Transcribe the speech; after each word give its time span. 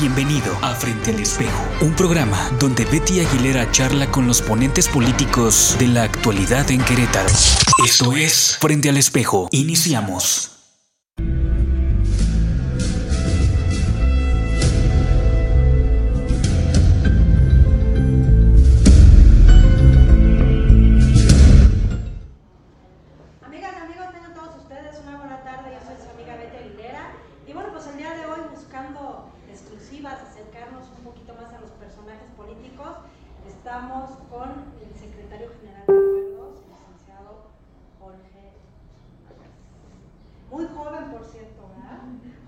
Bienvenido 0.00 0.56
a 0.62 0.76
Frente 0.76 1.10
al 1.10 1.18
Espejo, 1.18 1.64
un 1.80 1.92
programa 1.92 2.50
donde 2.60 2.84
Betty 2.84 3.18
Aguilera 3.18 3.68
charla 3.72 4.08
con 4.12 4.28
los 4.28 4.40
ponentes 4.40 4.86
políticos 4.86 5.74
de 5.80 5.88
la 5.88 6.04
actualidad 6.04 6.70
en 6.70 6.80
Querétaro. 6.82 7.28
Esto 7.84 8.16
es 8.16 8.58
Frente 8.60 8.90
al 8.90 8.96
Espejo. 8.96 9.48
Iniciamos. 9.50 10.57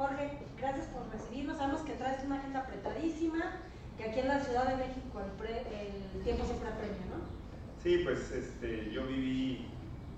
Jorge, 0.01 0.33
gracias 0.59 0.87
por 0.87 1.05
recibirnos. 1.13 1.59
Sabemos 1.59 1.83
que 1.83 1.93
traes 1.93 2.25
una 2.25 2.37
agenda 2.39 2.61
apretadísima, 2.61 3.53
que 3.99 4.05
aquí 4.05 4.21
en 4.21 4.29
la 4.29 4.41
Ciudad 4.41 4.65
de 4.73 4.77
México 4.81 5.21
el, 5.21 5.31
pre- 5.37 5.61
el 5.61 6.23
tiempo 6.25 6.47
siempre 6.47 6.69
apremia, 6.73 7.05
¿no? 7.13 7.21
Sí, 7.83 8.01
pues 8.03 8.33
este, 8.33 8.91
yo 8.91 9.05
viví 9.07 9.69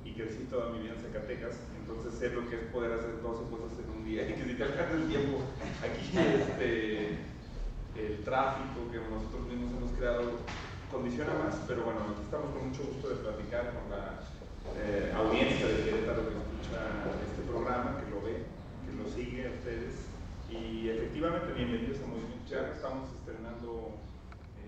y 0.05 0.12
crecí 0.14 0.45
toda 0.46 0.70
mi 0.70 0.86
vida 0.86 0.95
en 0.95 1.02
Zacatecas, 1.02 1.58
entonces 1.80 2.14
sé 2.14 2.30
lo 2.30 2.48
que 2.48 2.55
es 2.62 2.62
poder 2.70 2.92
hacer 2.92 3.20
12 3.22 3.50
cosas 3.50 3.74
en 3.82 3.91
un 3.91 4.05
día 4.05 4.22
y 4.22 4.34
que 4.34 4.45
si 4.45 4.55
te 4.55 4.62
alcanza 4.62 4.95
el 4.95 5.08
tiempo, 5.08 5.38
aquí 5.83 6.14
este, 6.14 7.19
el 7.98 8.22
tráfico 8.22 8.86
que 8.86 8.98
nosotros 9.03 9.47
mismos 9.50 9.75
hemos 9.83 9.91
creado 9.98 10.30
condiciona 10.92 11.34
más, 11.42 11.58
pero 11.66 11.83
bueno, 11.83 12.00
estamos 12.22 12.55
con 12.55 12.69
mucho 12.70 12.84
gusto 12.86 13.08
de 13.10 13.16
platicar 13.16 13.75
con 13.75 13.91
la 13.91 14.22
eh, 14.78 15.10
audiencia 15.10 15.66
de 15.66 15.83
Querétaro 15.91 16.22
que 16.30 16.38
escucha 16.38 16.78
este 17.27 17.42
programa, 17.50 17.98
que 17.98 18.10
lo 18.14 18.22
ve, 18.22 18.47
que 18.92 19.02
lo 19.02 19.08
sigue 19.08 19.48
a 19.48 19.50
ustedes 19.56 20.04
y 20.50 20.88
efectivamente 20.90 21.52
bienvenidos 21.54 21.96
a 22.02 22.06
Movimiento 22.06 22.44
Ya 22.50 22.68
estamos 22.72 23.08
estrenando 23.14 23.96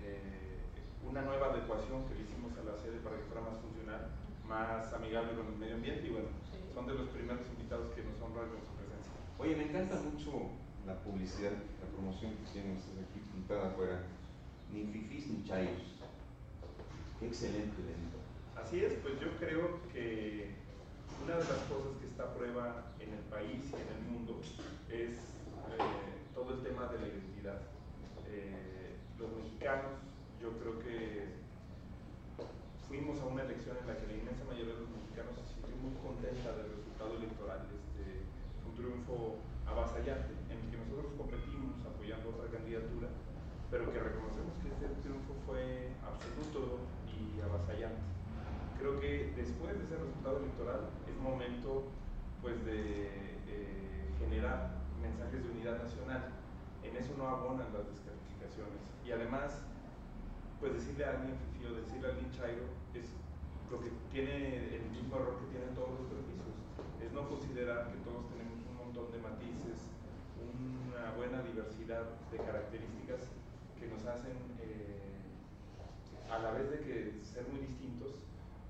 eh, 0.01 0.65
una 1.05 1.21
nueva 1.21 1.53
adecuación 1.53 2.05
que 2.09 2.15
le 2.15 2.21
hicimos 2.25 2.57
a 2.57 2.63
la 2.65 2.73
sede 2.81 2.97
para 3.05 3.17
que 3.17 3.23
fuera 3.29 3.41
más 3.45 3.61
funcional, 3.61 4.09
más 4.49 4.93
amigable 4.93 5.37
con 5.37 5.45
el 5.53 5.57
medio 5.61 5.75
ambiente 5.75 6.07
y 6.07 6.09
bueno, 6.09 6.29
Sí. 6.49 6.57
son 6.73 6.87
de 6.87 6.93
los 6.95 7.09
primeros 7.09 7.45
invitados 7.53 7.93
que 7.93 8.01
nos 8.01 8.17
honran 8.21 8.49
con 8.49 8.61
su 8.65 8.73
presencia. 8.73 9.13
Oye, 9.37 9.55
me 9.55 9.69
encanta 9.69 10.01
mucho 10.01 10.49
la 10.87 10.97
publicidad, 11.05 11.53
la 11.53 11.87
promoción 11.93 12.33
que 12.41 12.49
tienen 12.51 12.77
ustedes 12.77 13.05
aquí 13.05 13.21
pintada 13.31 13.69
afuera. 13.69 14.01
Ni 14.73 14.85
fifís 14.89 15.27
ni 15.27 15.43
chayos. 15.45 16.01
Qué 17.19 17.27
excelente 17.27 17.77
evento. 17.77 18.17
Así 18.57 18.83
es, 18.83 18.93
pues 19.05 19.19
yo 19.21 19.29
creo 19.37 19.79
que 19.93 20.49
una 21.23 21.37
de 21.37 21.45
las 21.45 21.63
cosas 21.69 21.95
que 21.99 22.07
está 22.07 22.23
a 22.23 22.33
prueba 22.33 22.91
en 22.99 23.13
el 23.13 23.23
país 23.31 23.63
y 23.71 23.75
en 23.75 23.89
el 23.95 24.01
mundo 24.11 24.41
es 24.89 25.15
eh, 25.15 26.15
todo 26.33 26.53
el 26.53 26.63
tema 26.63 26.87
de 26.87 26.99
la 26.99 27.07
identidad. 27.07 27.61
Eh, 28.27 28.97
los 29.17 29.31
mexicanos, 29.35 30.01
yo 30.41 30.51
creo 30.59 30.79
que 30.79 31.43
fuimos 32.87 33.19
a 33.21 33.25
una 33.25 33.43
elección 33.43 33.77
en 33.81 33.87
la 33.87 33.97
que 33.97 34.07
la 34.07 34.17
inmensa 34.17 34.43
mayoría 34.45 34.73
de 34.73 34.81
los 34.81 34.91
mexicanos 34.91 35.33
se 35.39 35.55
sintió 35.55 35.75
muy 35.77 35.93
contenta 36.01 36.55
del 36.57 36.73
resultado 36.73 37.11
electoral. 37.17 37.61
Este, 37.69 38.23
fue 38.61 38.71
un 38.71 38.75
triunfo 38.75 39.15
avasallante 39.65 40.31
en 40.49 40.57
el 40.61 40.67
que 40.71 40.77
nosotros 40.77 41.11
competimos 41.17 41.81
apoyando 41.83 42.29
otra 42.29 42.47
candidatura, 42.53 43.09
pero 43.71 43.91
que 43.91 43.99
reconocemos 43.99 44.53
que 44.61 44.69
este 44.71 44.87
triunfo 45.01 45.33
fue 45.45 45.91
absoluto 46.05 46.85
y 47.11 47.41
avasallante. 47.41 48.14
Creo 48.85 49.01
que 49.01 49.33
después 49.35 49.73
de 49.73 49.81
ese 49.81 49.97
resultado 49.97 50.37
electoral 50.45 50.93
es 51.09 51.17
momento 51.17 51.89
pues 52.37 52.53
de 52.69 53.09
eh, 53.49 54.13
generar 54.21 54.77
mensajes 55.01 55.41
de 55.41 55.49
unidad 55.49 55.81
nacional. 55.81 56.29
En 56.85 56.93
eso 56.93 57.17
no 57.17 57.25
abonan 57.25 57.73
las 57.73 57.89
descalificaciones. 57.89 58.77
Y 59.01 59.09
además, 59.09 59.57
pues 60.61 60.77
decirle 60.77 61.01
a 61.01 61.17
alguien 61.17 61.33
fifí 61.33 61.65
o 61.65 61.73
decirle 61.73 62.05
a 62.05 62.11
alguien 62.13 62.29
chairo 62.29 62.69
es 62.93 63.09
lo 63.73 63.81
que 63.81 63.89
tiene 64.13 64.77
el 64.77 64.85
mismo 64.93 65.17
error 65.17 65.33
que 65.41 65.57
tienen 65.57 65.73
todos 65.73 65.89
los 65.89 66.05
prejuicios. 66.05 66.53
Es 67.01 67.09
no 67.09 67.25
considerar 67.25 67.89
que 67.89 67.97
todos 68.05 68.29
tenemos 68.29 68.61
un 68.69 68.85
montón 68.85 69.09
de 69.09 69.17
matices, 69.17 69.81
una 70.45 71.09
buena 71.17 71.41
diversidad 71.41 72.05
de 72.29 72.37
características 72.37 73.33
que 73.81 73.89
nos 73.89 74.05
hacen 74.05 74.37
eh, 74.61 75.25
a 76.29 76.37
la 76.37 76.53
vez 76.53 76.69
de 76.69 76.79
que 76.85 77.25
ser 77.25 77.49
muy 77.49 77.65
distintos, 77.65 78.21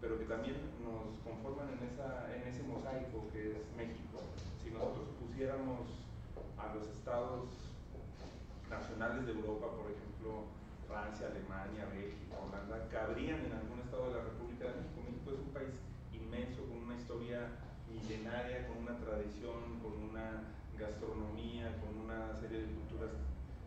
pero 0.02 0.20
que 0.20 0.26
también 0.26 0.56
nos 0.84 1.18
conforman 1.24 1.70
en, 1.74 1.88
esa, 1.88 2.30
en 2.36 2.48
ese 2.48 2.64
mosaico 2.64 3.28
que 3.32 3.52
es 3.52 3.64
México. 3.78 4.22
Si 4.64 4.72
nosotros 4.72 5.08
pusiéramos 5.20 5.88
a 6.58 6.74
los 6.74 6.88
estados 6.88 7.50
nacionales 8.70 9.26
de 9.26 9.32
Europa, 9.32 9.68
por 9.76 9.92
ejemplo, 9.92 10.50
Francia, 10.88 11.28
Alemania, 11.28 11.90
Bélgica, 11.90 12.38
Holanda, 12.38 12.88
cabrían 12.90 13.46
en 13.46 13.54
algún 13.54 13.80
estado 13.82 14.10
de 14.10 14.16
la 14.20 14.24
República 14.24 14.66
de 14.70 14.82
México. 14.82 15.02
México 15.06 15.28
es 15.34 15.40
un 15.42 15.54
país 15.54 15.76
inmenso, 16.14 16.62
con 16.68 16.86
una 16.86 16.96
historia 16.96 17.40
milenaria, 17.90 18.68
con 18.68 18.84
una 18.84 18.98
tradición, 18.98 19.80
con 19.82 19.94
una 20.10 20.56
gastronomía, 20.78 21.78
con 21.80 22.06
una 22.06 22.36
serie 22.40 22.62
de 22.62 22.70
culturas 22.74 23.14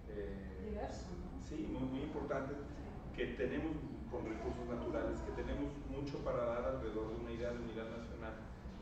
eh, 0.09 0.69
Diverso, 0.69 1.09
¿no? 1.17 1.41
Sí, 1.43 1.67
muy, 1.71 1.89
muy 1.89 2.03
importante, 2.03 2.55
que 3.17 3.27
tenemos 3.39 3.73
con 4.11 4.25
recursos 4.25 4.65
naturales, 4.69 5.21
que 5.21 5.33
tenemos 5.37 5.73
mucho 5.89 6.19
para 6.25 6.45
dar 6.45 6.65
alrededor 6.65 7.13
de 7.13 7.17
una 7.21 7.33
idea 7.33 7.53
de 7.53 7.61
unidad 7.61 7.89
nacional. 7.93 8.35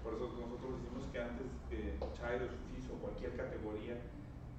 Por 0.03 0.15
eso 0.15 0.31
nosotros 0.39 0.79
decimos 0.79 1.03
que 1.11 1.19
antes 1.19 1.51
que 1.67 1.99
Chairo, 2.15 2.47
Fis 2.71 2.87
o 2.91 2.99
cualquier 3.03 3.35
categoría 3.35 3.99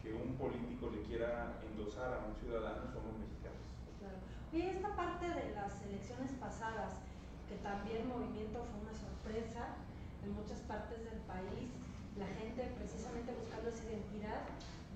que 0.04 0.12
un 0.14 0.36
político 0.36 0.92
le 0.92 1.02
quiera 1.08 1.56
endosar 1.64 2.20
a 2.20 2.28
un 2.28 2.36
ciudadano, 2.36 2.84
somos 2.92 3.16
mexicanos. 3.16 3.64
Claro. 4.00 4.20
Oye, 4.52 4.76
esta 4.76 4.92
parte 4.96 5.26
de 5.28 5.56
las 5.56 5.72
elecciones 5.88 6.32
pasadas, 6.36 7.00
que 7.48 7.56
también 7.64 8.08
Movimiento 8.12 8.64
fue 8.68 8.84
una 8.84 8.96
sorpresa 8.96 9.80
en 10.24 10.36
muchas 10.36 10.60
partes 10.68 11.00
del 11.08 11.20
país, 11.24 11.72
la 12.20 12.28
gente 12.28 12.68
precisamente 12.76 13.32
buscando 13.40 13.70
esa 13.70 13.84
identidad 13.88 14.44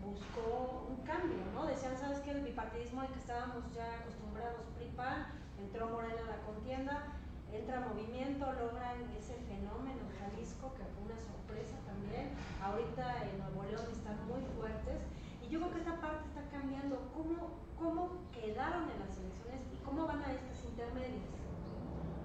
buscó 0.04 0.90
un 0.90 0.98
cambio, 1.06 1.38
¿no? 1.54 1.68
Decían, 1.68 1.96
¿sabes 1.98 2.20
qué? 2.20 2.32
El 2.32 2.42
bipartidismo 2.42 3.02
al 3.02 3.12
que 3.14 3.20
estábamos 3.20 3.64
ya 3.74 4.02
acostumbrados, 4.02 4.66
PRI-PAN, 4.76 5.41
entró 5.62 5.90
Morena 5.90 6.22
a 6.26 6.38
la 6.38 6.42
contienda, 6.44 7.22
entra 7.54 7.86
Movimiento, 7.88 8.46
logran 8.54 9.06
ese 9.18 9.36
fenómeno 9.46 10.02
en 10.02 10.12
Jalisco, 10.18 10.74
que 10.74 10.84
fue 10.90 11.06
una 11.06 11.20
sorpresa 11.22 11.78
también. 11.86 12.34
Ahorita 12.64 13.30
en 13.30 13.38
Nuevo 13.40 13.64
León 13.70 13.86
están 13.92 14.18
muy 14.26 14.42
fuertes. 14.58 15.06
Y 15.44 15.50
yo 15.50 15.60
creo 15.60 15.72
que 15.74 15.80
esta 15.80 16.00
parte 16.02 16.26
está 16.26 16.42
cambiando. 16.50 16.98
¿Cómo, 17.14 17.62
cómo 17.78 18.26
quedaron 18.34 18.90
en 18.90 19.00
las 19.06 19.14
elecciones 19.18 19.62
y 19.70 19.78
cómo 19.86 20.08
van 20.08 20.24
a 20.24 20.34
estas 20.34 20.64
intermedias? 20.66 21.30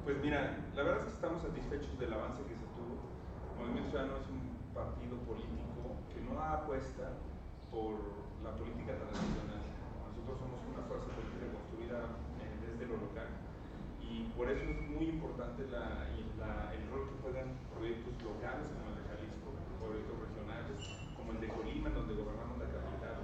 Pues 0.05 0.17
mira, 0.23 0.57
la 0.75 0.83
verdad 0.83 1.03
es 1.03 1.07
que 1.11 1.15
estamos 1.19 1.43
satisfechos 1.43 1.99
del 1.99 2.13
avance 2.15 2.41
que 2.47 2.55
se 2.55 2.67
tuvo. 2.79 3.03
Movimiento 3.59 3.91
Ciudadano 3.91 4.23
es 4.23 4.29
un 4.31 4.41
partido 4.73 5.19
político 5.27 5.99
que 6.15 6.23
no 6.23 6.39
apuesta 6.39 7.19
por 7.75 7.99
la 8.45 8.55
política 8.55 8.95
tradicional. 8.95 9.67
Nosotros 10.15 10.39
somos 10.39 10.63
una 10.71 10.87
fuerza 10.87 11.11
política 11.11 11.51
construida 11.51 12.26
lo 12.89 12.97
local 12.99 13.29
y 14.03 14.31
por 14.37 14.49
eso 14.51 14.63
es 14.63 14.81
muy 14.91 15.07
importante 15.11 15.67
la- 15.71 16.07
la- 16.39 16.71
el 16.75 16.83
rol 16.93 17.09
que 17.11 17.17
juegan 17.23 17.49
proyectos 17.75 18.15
locales 18.23 18.69
como 18.71 18.87
el 18.93 18.97
de 19.03 19.05
Jalisco, 19.11 19.49
proyectos 19.83 20.17
regionales 20.31 20.77
como 21.17 21.33
el 21.35 21.41
de 21.43 21.49
Colima, 21.49 21.89
donde 21.91 22.15
gobernamos 22.15 22.57
la 22.61 22.69
capital, 22.71 23.19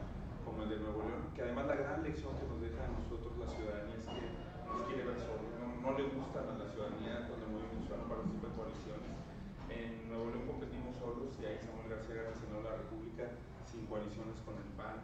como 0.44 0.62
el 0.64 0.68
de 0.74 0.78
Nuevo 0.82 1.00
León, 1.06 1.22
que 1.36 1.42
además 1.46 1.66
la 1.70 1.76
gran 1.76 2.02
lección 2.02 2.34
que 2.34 2.46
nos 2.50 2.58
deja 2.60 2.82
a 2.82 2.90
nosotros 2.98 3.30
la 3.38 3.46
ciudadanía 3.46 3.94
es 4.00 4.06
que 4.08 4.22
nos 4.66 4.80
quiere 4.90 5.04
ver 5.06 5.18
solos, 5.22 5.48
no, 5.60 5.66
no 5.78 5.90
le 5.94 6.04
gustan 6.10 6.44
a 6.50 6.54
la 6.58 6.66
ciudadanía 6.72 7.14
cuando 7.30 7.46
el 7.46 7.52
movimiento 7.52 7.84
ciudadano 7.86 8.08
participa 8.10 8.46
en 8.50 8.56
coaliciones. 8.58 9.12
En 9.70 9.88
Nuevo 10.10 10.26
León 10.34 10.44
competimos 10.50 10.92
solos 10.98 11.30
y 11.38 11.42
ahí 11.46 11.56
Samuel 11.62 11.88
García 11.88 12.26
ganó 12.26 12.58
la 12.64 12.74
República 12.82 13.24
sin 13.70 13.86
coaliciones 13.86 14.36
con 14.44 14.56
el 14.58 14.68
PAN, 14.76 14.98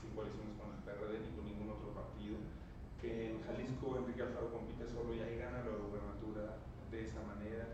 sin 0.00 0.10
coaliciones 0.12 0.52
con 0.58 0.68
el 0.74 0.80
PRD 0.84 1.12
ni 1.24 1.30
con 1.38 1.44
ningún 1.46 1.68
otro 1.72 1.92
partido. 1.96 2.36
Que 3.00 3.32
en 3.32 3.40
Jalisco 3.42 3.96
Enrique 3.96 4.20
Alfaro 4.20 4.52
compite 4.52 4.84
solo 4.86 5.14
y 5.14 5.20
ahí 5.20 5.38
gana 5.40 5.64
la 5.64 5.72
gubernatura 5.72 6.60
de 6.90 7.00
esa 7.00 7.24
manera. 7.24 7.64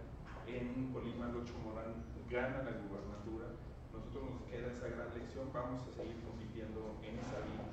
En 0.46 0.93
Colima 0.94 1.26
Locho 1.34 1.58
Morán 1.67 1.99
gana 2.31 2.62
la 2.62 2.78
gubernatura. 2.78 3.50
Nosotros 3.90 4.23
nos 4.23 4.43
queda 4.46 4.70
esa 4.70 4.87
gran 4.87 5.11
lección, 5.19 5.50
vamos 5.52 5.82
a 5.82 5.90
seguir 5.90 6.23
compitiendo 6.23 6.94
en 7.02 7.19
esa 7.19 7.43
vía, 7.43 7.67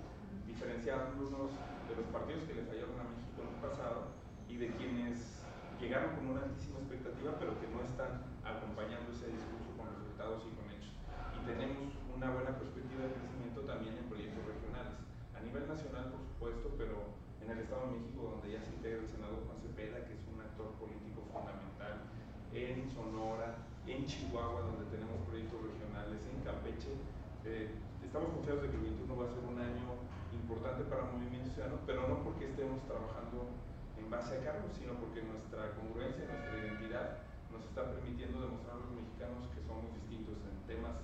diferenciándonos 0.50 1.54
de 1.54 1.94
los 1.94 2.10
partidos 2.10 2.42
que 2.50 2.58
le 2.58 2.66
fallaron 2.66 2.98
a 2.98 3.06
México 3.14 3.46
en 3.46 3.50
el 3.54 3.60
pasado 3.62 4.18
y 4.50 4.58
de 4.58 4.74
quienes 4.74 5.46
llegaron 5.78 6.18
con 6.18 6.34
una 6.34 6.50
altísima 6.50 6.82
expectativa, 6.82 7.38
pero 7.38 7.54
que 7.62 7.70
no 7.70 7.86
están 7.86 8.34
acompañando 8.42 9.14
ese 9.14 9.30
discurso 9.30 9.70
con 9.78 9.94
resultados 9.94 10.42
y 10.50 10.58
con 10.58 10.66
hechos. 10.74 10.98
Y 11.38 11.40
tenemos 11.46 11.94
una 12.10 12.34
buena 12.34 12.58
perspectiva 12.58 13.06
de 13.06 13.14
crecimiento 13.14 13.62
también 13.70 13.94
en 14.02 14.10
proyectos 14.10 14.42
regionales. 14.42 14.98
A 15.38 15.40
nivel 15.46 15.70
nacional, 15.70 16.10
por 16.10 16.24
supuesto, 16.26 16.74
pero 16.82 17.22
en 17.44 17.51
el 17.51 17.60
Estado 17.60 17.92
de 17.92 18.00
México, 18.00 18.40
donde 18.40 18.56
ya 18.56 18.62
se 18.63 18.72
integra 18.72 19.04
el 19.04 19.10
senador 19.12 19.44
Juan 19.44 19.60
Cepeda, 19.60 20.00
que 20.07 20.16
es 20.16 20.24
un 20.31 20.40
actor 20.40 20.72
político 20.80 21.28
fundamental, 21.28 22.07
en 22.56 22.88
Sonora, 22.88 23.68
en 23.84 24.07
Chihuahua, 24.07 24.63
donde 24.63 24.88
tenemos 24.88 25.19
proyectos 25.28 25.60
regionales, 25.60 26.24
en 26.24 26.40
Campeche. 26.48 26.95
Eh, 27.44 27.75
estamos 28.00 28.31
confiados 28.31 28.63
de 28.63 28.72
que 28.72 28.78
el 28.80 28.95
21 28.95 29.12
va 29.12 29.25
a 29.28 29.36
ser 29.36 29.44
un 29.44 29.60
año 29.60 29.88
importante 30.31 30.88
para 30.88 31.04
el 31.04 31.19
movimiento 31.19 31.51
ciudadano, 31.51 31.84
pero 31.84 32.07
no 32.07 32.24
porque 32.24 32.48
estemos 32.48 32.80
trabajando 32.88 33.51
en 34.00 34.07
base 34.07 34.40
a 34.40 34.44
cargos, 34.48 34.72
sino 34.80 34.95
porque 35.04 35.28
nuestra 35.28 35.75
congruencia, 35.75 36.24
nuestra 36.24 36.56
identidad 36.56 37.28
nos 37.51 37.68
está 37.68 37.92
permitiendo 37.92 38.40
demostrar 38.40 38.80
a 38.80 38.84
los 38.88 38.94
mexicanos 38.95 39.51
que 39.51 39.62
somos 39.68 39.92
distintos 40.00 40.40
en 40.48 40.56
temas 40.63 40.95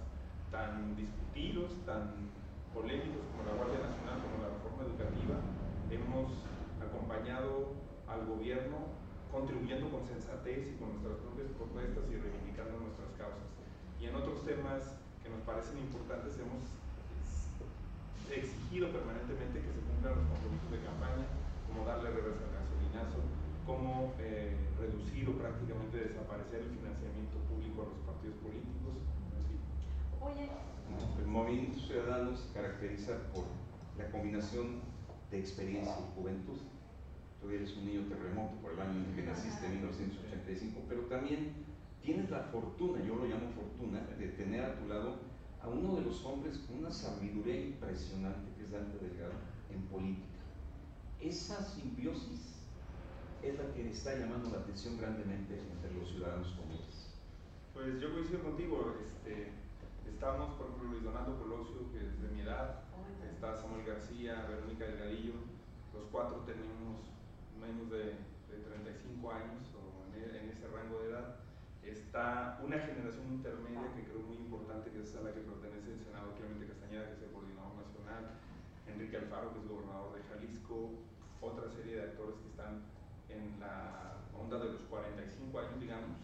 tan 0.50 0.96
discutidos, 0.96 1.76
tan 1.84 2.32
polémicos 2.72 3.28
como 3.36 3.44
la 3.44 3.60
Guardia 3.60 3.84
Nacional, 3.92 4.18
como 4.24 4.40
la 4.40 4.50
reforma 4.56 4.82
educativa. 4.88 5.38
Hemos 5.90 6.46
acompañado 6.78 7.74
al 8.08 8.26
gobierno 8.26 8.94
contribuyendo 9.32 9.90
con 9.90 10.06
sensatez 10.06 10.74
y 10.74 10.78
con 10.78 10.94
nuestras 10.94 11.18
propias 11.18 11.50
propuestas 11.58 12.06
y 12.10 12.18
reivindicando 12.18 12.78
nuestras 12.78 13.10
causas. 13.18 13.50
Y 14.02 14.06
en 14.06 14.16
otros 14.16 14.46
temas 14.46 14.98
que 15.22 15.30
nos 15.30 15.42
parecen 15.42 15.78
importantes 15.82 16.38
hemos 16.38 16.62
exigido 18.30 18.94
permanentemente 18.94 19.62
que 19.62 19.72
se 19.74 19.82
cumplan 19.82 20.14
los 20.14 20.26
compromisos 20.30 20.70
de 20.70 20.80
campaña, 20.86 21.26
como 21.66 21.86
darle 21.86 22.14
reversa 22.14 22.46
al 22.46 22.54
gasolinazo, 22.62 23.20
como 23.66 24.14
eh, 24.22 24.54
reducir 24.78 25.30
o 25.30 25.34
prácticamente 25.34 25.98
desaparecer 25.98 26.70
el 26.70 26.70
financiamiento 26.70 27.38
público 27.50 27.82
a 27.82 27.90
los 27.90 28.00
partidos 28.06 28.38
políticos. 28.46 28.94
Oye. 30.22 30.50
El 31.18 31.28
movimiento 31.28 31.80
ciudadano 31.80 32.36
se 32.36 32.52
caracteriza 32.54 33.18
por 33.34 33.46
la 33.98 34.10
combinación 34.10 34.82
de 35.32 35.40
experiencia 35.40 35.96
y 36.00 36.20
juventud. 36.20 36.58
Tú 37.42 37.50
eres 37.50 37.76
un 37.78 37.86
niño 37.86 38.02
terremoto 38.08 38.56
por 38.62 38.74
el 38.74 38.80
año 38.80 39.06
en 39.06 39.16
que 39.16 39.24
naciste, 39.24 39.66
en 39.66 39.76
1985, 39.76 40.82
pero 40.90 41.02
también 41.04 41.54
tienes 42.02 42.30
la 42.30 42.44
fortuna, 42.44 43.04
yo 43.06 43.16
lo 43.16 43.26
llamo 43.26 43.50
fortuna, 43.56 44.02
de 44.18 44.28
tener 44.30 44.64
a 44.66 44.76
tu 44.76 44.88
lado 44.88 45.20
a 45.62 45.68
uno 45.68 45.96
de 45.96 46.02
los 46.02 46.24
hombres 46.26 46.58
con 46.60 46.80
una 46.80 46.92
sabiduría 46.92 47.62
impresionante 47.62 48.52
que 48.58 48.64
es 48.64 48.72
Dante 48.72 48.98
Delgado 48.98 49.34
en 49.70 49.82
política. 49.84 50.28
Esa 51.22 51.64
simbiosis 51.64 52.60
es 53.44 53.58
la 53.58 53.74
que 53.74 53.90
está 53.90 54.18
llamando 54.18 54.50
la 54.50 54.60
atención 54.60 54.98
grandemente 54.98 55.60
entre 55.60 55.94
los 55.94 56.10
ciudadanos 56.10 56.48
comunes. 56.54 57.16
Pues 57.74 58.02
yo 58.02 58.12
coincido 58.12 58.44
contigo, 58.44 58.96
este, 59.04 59.52
estamos, 60.08 60.56
por 60.56 60.68
ejemplo, 60.68 60.92
Luis 60.92 61.04
Donaldo 61.04 61.38
Colosio, 61.40 61.92
que 61.92 62.00
es 62.00 62.22
de 62.22 62.28
mi 62.30 62.42
edad, 62.42 62.84
está 63.24 63.56
Samuel 63.56 63.86
García, 63.86 64.46
Verónica 64.50 64.86
Delgadillo, 64.86 65.34
los 65.94 66.06
cuatro 66.12 66.44
tenemos 66.46 67.08
menos 67.60 67.90
de, 67.90 68.28
35 68.50 69.32
años 69.32 69.72
o 69.78 70.04
en, 70.12 70.36
en, 70.36 70.50
ese 70.50 70.68
rango 70.68 71.00
de 71.00 71.10
edad. 71.10 71.36
Está 71.84 72.60
una 72.66 72.80
generación 72.80 73.30
intermedia 73.30 73.94
que 73.96 74.04
creo 74.04 74.22
muy 74.26 74.38
importante, 74.38 74.92
que 74.92 75.02
es 75.02 75.16
a 75.16 75.22
la 75.22 75.32
que 75.32 75.42
pertenece 75.42 75.94
el 75.94 76.00
senador 76.00 76.34
Clemente 76.36 76.68
Castañeda, 76.68 77.08
que 77.08 77.14
es 77.14 77.22
el 77.24 77.32
coordinador 77.32 77.78
nacional, 77.78 78.36
Enrique 78.88 79.18
Alfaro, 79.18 79.54
que 79.54 79.60
es 79.60 79.68
gobernador 79.68 80.18
de 80.18 80.24
Jalisco, 80.28 80.98
otra 81.42 81.70
serie 81.70 81.96
de 81.96 82.04
actores 82.04 82.36
que 82.42 82.50
están 82.50 82.84
en 83.30 83.60
la 83.60 84.18
onda 84.36 84.60
de 84.60 84.74
los 84.74 84.82
45 84.90 85.60
años, 85.60 85.80
digamos, 85.80 86.18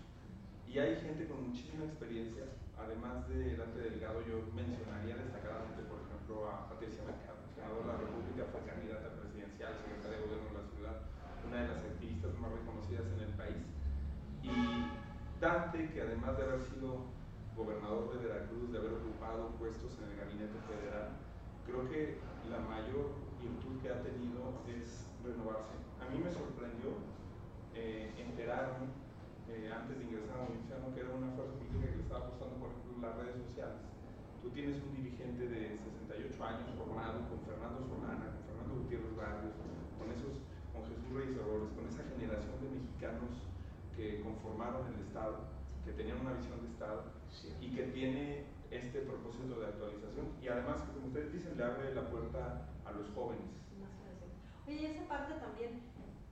y 0.68 0.80
hay 0.80 1.00
gente 1.00 1.24
con 1.28 1.48
muchísima 1.48 1.86
experiencia, 1.86 2.44
además 2.76 3.24
de 3.30 3.56
Dante 3.56 3.80
Delgado, 3.80 4.20
yo 4.28 4.44
mencionaría 4.52 5.16
destacadamente, 5.16 5.88
por 5.88 6.04
ejemplo, 6.04 6.52
a 6.52 6.68
Patricia 6.68 7.00
Mercado, 7.08 7.40
senadora 7.56 7.80
de 7.80 7.92
la 7.96 7.98
República, 8.04 8.44
fue 8.52 8.60
candidata 8.68 9.16
presidencial, 9.16 9.72
secretaria 9.80 10.20
de 10.20 10.26
gobierno 10.28 10.52
de 10.52 10.60
la 10.60 10.68
ciudad, 10.68 10.98
una 11.48 11.58
de 11.64 11.68
las 11.72 11.80
activistas 11.80 12.36
más 12.44 12.52
reconocidas 12.52 13.08
en 13.08 13.22
el 13.24 13.34
país, 13.40 13.64
y 14.44 14.52
Que 15.46 16.02
además 16.02 16.36
de 16.38 16.44
haber 16.44 16.62
sido 16.74 17.06
gobernador 17.56 18.10
de 18.18 18.28
Veracruz, 18.28 18.72
de 18.74 18.80
haber 18.80 18.94
ocupado 18.98 19.54
puestos 19.62 19.94
en 20.02 20.10
el 20.10 20.18
gabinete 20.18 20.58
federal, 20.66 21.22
creo 21.70 21.86
que 21.86 22.18
la 22.50 22.58
mayor 22.66 23.14
virtud 23.38 23.78
que 23.78 23.94
ha 23.94 24.02
tenido 24.02 24.58
es 24.66 25.06
renovarse 25.22 25.86
a 26.02 26.10
mí 26.10 26.18
me 26.18 26.34
sorprendió 26.34 26.98
eh, 27.74 28.10
enterarme 28.18 28.90
eh, 29.50 29.70
antes 29.70 29.98
de 29.98 30.06
ingresar 30.06 30.38
a 30.38 30.50
Movimiento 30.50 30.90
que 30.94 31.02
era 31.02 31.14
una 31.14 31.30
fuerza 31.34 31.54
política 31.62 31.94
que 31.94 32.02
estaba 32.02 32.26
apostando, 32.26 32.62
por 32.62 32.74
ejemplo, 32.74 33.06
las 33.06 33.18
redes 33.22 33.38
sociales. 33.46 33.86
Tú 34.42 34.50
tienes 34.50 34.82
un 34.82 34.98
dirigente 34.98 35.46
de 35.46 35.78
68 36.10 36.42
años 36.42 36.74
formado 36.74 37.22
con 37.30 37.42
Fernando 37.46 37.86
Solana, 37.86 38.34
con 38.34 38.42
Fernando 38.50 38.74
Gutiérrez 38.82 39.14
Barrios, 39.14 39.54
con, 39.98 40.10
esos, 40.10 40.42
con 40.74 40.90
Jesús 40.90 41.10
Reyes 41.14 41.38
Errores, 41.38 41.70
con 41.74 41.86
esa 41.86 42.02
generación 42.02 42.58
de 42.62 42.82
mexicanos 42.82 43.46
que 43.96 44.22
conformaron 44.22 44.94
el 44.94 45.00
Estado, 45.02 45.38
que 45.86 45.92
tenían 45.94 46.20
una 46.20 46.34
visión 46.34 46.62
de 46.62 46.68
Estado 46.68 47.04
y 47.62 47.76
que 47.76 47.84
tiene 47.84 48.46
este 48.72 49.02
propósito 49.02 49.60
de 49.60 49.68
actualización 49.68 50.28
y 50.42 50.48
además 50.48 50.82
como 50.94 51.08
ustedes 51.08 51.32
dicen 51.32 51.58
le 51.58 51.64
abre 51.64 51.94
la 51.94 52.10
puerta 52.10 52.68
a 52.86 52.92
los 52.92 53.10
jóvenes. 53.14 53.56
Oye, 54.68 54.92
esa 54.92 55.08
parte 55.08 55.36
también, 55.36 55.80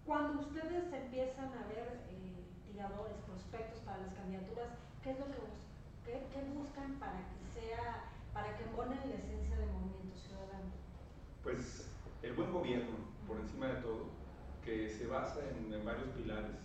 cuando 0.06 0.42
ustedes 0.42 0.92
empiezan 0.92 1.54
a 1.54 1.68
ver 1.70 2.02
eh, 2.10 2.44
tiradores, 2.66 3.18
prospectos 3.28 3.80
para 3.82 4.02
las 4.02 4.14
candidaturas, 4.16 4.70
¿qué 5.04 5.12
es 5.12 5.20
lo 5.20 5.26
que 5.26 5.38
buscan? 5.38 5.64
¿Qué, 6.04 6.42
buscan 6.58 7.00
para 7.00 7.20
que 7.30 7.60
sea, 7.60 8.10
para 8.34 8.58
que 8.58 8.64
embonen 8.64 8.98
la 8.98 9.16
esencia 9.16 9.56
del 9.56 9.70
movimiento 9.72 10.18
ciudadano? 10.18 10.74
Pues 11.44 11.88
el 12.24 12.34
buen 12.34 12.52
gobierno, 12.52 12.98
por 13.28 13.38
encima 13.38 13.68
de 13.68 13.82
todo, 13.82 14.10
que 14.66 14.90
se 14.90 15.06
basa 15.08 15.40
en, 15.50 15.86
varios 15.86 16.10
pilares. 16.10 16.58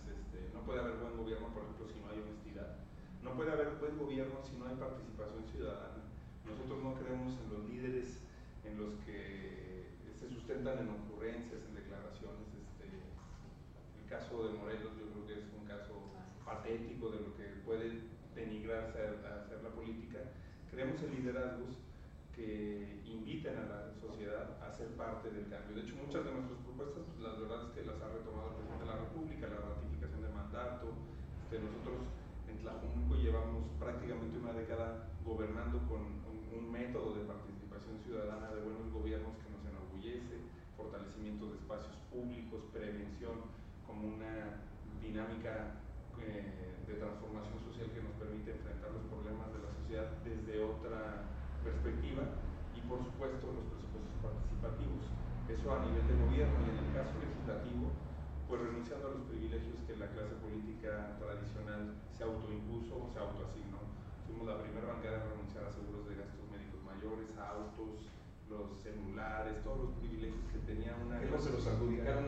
No 0.59 0.65
puede 0.65 0.81
haber 0.81 0.99
buen 0.99 1.15
gobierno, 1.15 1.47
por 1.55 1.63
ejemplo, 1.63 1.87
si 1.87 1.95
no 2.03 2.11
hay 2.11 2.19
honestidad. 2.19 2.75
No 3.23 3.31
puede 3.31 3.55
haber 3.55 3.79
buen 3.79 3.97
gobierno 3.97 4.43
si 4.43 4.59
no 4.59 4.67
hay 4.67 4.75
participación 4.75 5.47
ciudadana. 5.47 6.03
Nosotros 6.43 6.83
no 6.83 6.99
creemos 6.99 7.31
en 7.39 7.47
los 7.47 7.63
líderes 7.63 8.19
en 8.67 8.75
los 8.75 8.99
que 9.07 9.87
se 10.19 10.27
sustentan 10.27 10.83
en 10.83 10.91
ocurrencias, 10.91 11.63
en 11.63 11.79
declaraciones. 11.79 12.51
Este, 12.59 12.91
el 12.91 14.05
caso 14.11 14.51
de 14.51 14.59
Morelos 14.59 14.99
yo 14.99 15.07
creo 15.15 15.23
que 15.31 15.39
es 15.39 15.47
un 15.55 15.63
caso 15.63 15.95
patético 16.43 17.07
de 17.07 17.23
lo 17.23 17.31
que 17.39 17.63
puede 17.63 18.03
denigrarse 18.35 18.99
a, 18.99 19.39
hacer 19.39 19.63
la 19.63 19.71
política. 19.71 20.19
Creemos 20.69 20.99
en 21.07 21.23
liderazgos 21.23 21.79
que 22.35 22.99
inviten 23.07 23.55
a 23.55 23.63
la 23.63 23.79
sociedad 23.95 24.59
a 24.59 24.67
ser 24.75 24.91
parte 24.99 25.31
del 25.31 25.47
cambio. 25.47 25.79
De 25.79 25.87
hecho, 25.87 25.95
muchas 25.95 26.27
de 26.27 26.35
nuestras 26.35 26.59
propuestas, 26.67 27.03
pues, 27.07 27.19
la 27.23 27.39
verdad 27.39 27.63
es 27.63 27.71
que 27.71 27.87
las 27.87 27.95
ha 28.03 28.11
retomado 28.11 28.51
el 28.51 28.55
presidente 28.59 28.83
de 28.83 28.91
la 28.91 28.99
República, 28.99 29.47
la 29.47 29.55
ratificación 29.55 29.98
de 29.98 29.98
mandato. 30.49 30.97
Este, 31.45 31.61
nosotros 31.61 32.09
en 32.49 32.57
Tlajumulco 32.65 33.21
llevamos 33.21 33.69
prácticamente 33.77 34.37
una 34.41 34.53
década 34.53 35.05
gobernando 35.21 35.77
con 35.85 36.01
un 36.49 36.71
método 36.71 37.13
de 37.13 37.29
participación 37.29 38.01
ciudadana 38.01 38.49
de 38.49 38.65
buenos 38.65 38.89
gobiernos 38.89 39.37
que 39.45 39.49
nos 39.53 39.61
fortalecimiento 40.73 41.51
de 41.51 41.59
espacios 41.59 41.93
públicos, 42.09 42.65
prevención 42.73 43.45
como 43.85 44.15
una 44.15 44.63
dinámica 45.03 45.77
eh, 46.17 46.81
de 46.87 46.93
transformación 46.97 47.59
social 47.67 47.91
que 47.93 48.01
nos 48.01 48.15
permite 48.17 48.57
enfrentar 48.57 48.89
los 48.95 49.05
problemas 49.11 49.53
de 49.53 49.59
la 49.59 49.69
sociedad 49.75 50.07
desde 50.23 50.63
otra 50.63 51.29
perspectiva 51.61 52.25
y 52.73 52.79
por 52.87 53.03
supuesto 53.05 53.53
los 53.53 53.69
presupuestos 53.69 54.17
participativos. 54.23 55.03
Eso 55.51 55.67
a 55.67 55.83
nivel 55.83 56.05
de 56.07 56.15
gobierno 56.15 56.57
y 56.63 56.69
en 56.73 56.79
el 56.79 56.89
caso 56.95 57.13
legislativo, 57.19 57.91
pues 58.49 58.65
renunciando 58.65 59.05
a 59.05 59.11
los 59.13 59.29
privilegios 59.29 59.77
que 59.85 59.93
la 59.93 60.09
clase 60.09 60.33
política 60.41 61.13
tradicional 61.21 61.93
se 62.17 62.25
autoimpuso 62.25 62.97
o 62.97 63.05
se 63.13 63.21
autoasignó. 63.21 63.77
Fuimos 64.25 64.49
la 64.49 64.57
primera 64.57 64.89
bancada 64.89 65.21
en 65.21 65.37
renunciar 65.37 65.69
a 65.69 65.71
seguros 65.71 66.09
de 66.09 66.17
gastos 66.17 66.41
médicos 66.49 66.81
mayores, 66.81 67.29
a 67.37 67.53
autos, 67.53 68.09
los 68.49 68.73
celulares, 68.81 69.61
todos 69.61 69.93
los 69.93 69.93
privilegios 70.01 70.41
que 70.49 70.65
tenía 70.65 70.97
una... 70.97 71.21
¿Qué 71.21 71.29
se 71.37 71.53
los 71.53 71.61
adjudicaron? 71.61 72.25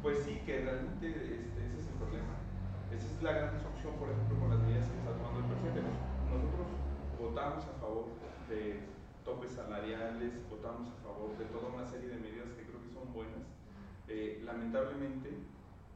Pues 0.00 0.24
sí, 0.24 0.40
que 0.48 0.64
realmente 0.64 1.12
este, 1.12 1.60
ese 1.60 1.76
es 1.76 1.92
el 1.92 1.96
problema. 2.00 2.40
Esa 2.88 3.04
es 3.04 3.20
la 3.20 3.32
gran 3.36 3.52
discusión, 3.52 4.00
por 4.00 4.08
ejemplo, 4.08 4.40
con 4.40 4.48
las 4.48 4.64
medidas 4.64 4.88
que 4.88 4.96
está 4.96 5.12
tomando 5.12 5.44
el 5.44 5.48
presidente. 5.52 5.92
Nosotros 6.32 6.72
votamos 7.20 7.60
a 7.68 7.74
favor 7.84 8.08
de 8.48 8.80
topes 9.28 9.52
salariales, 9.52 10.40
votamos 10.48 10.88
a 10.88 10.96
favor 11.04 11.36
de 11.36 11.44
toda 11.52 11.68
una 11.68 11.84
serie 11.84 12.08
de 12.08 12.16
medidas 12.16 12.48
que 12.56 12.64
creo 12.64 12.80
que 12.80 12.88
son 12.88 13.12
buenas. 13.12 13.44
Eh, 14.08 14.42
lamentablemente, 14.44 15.30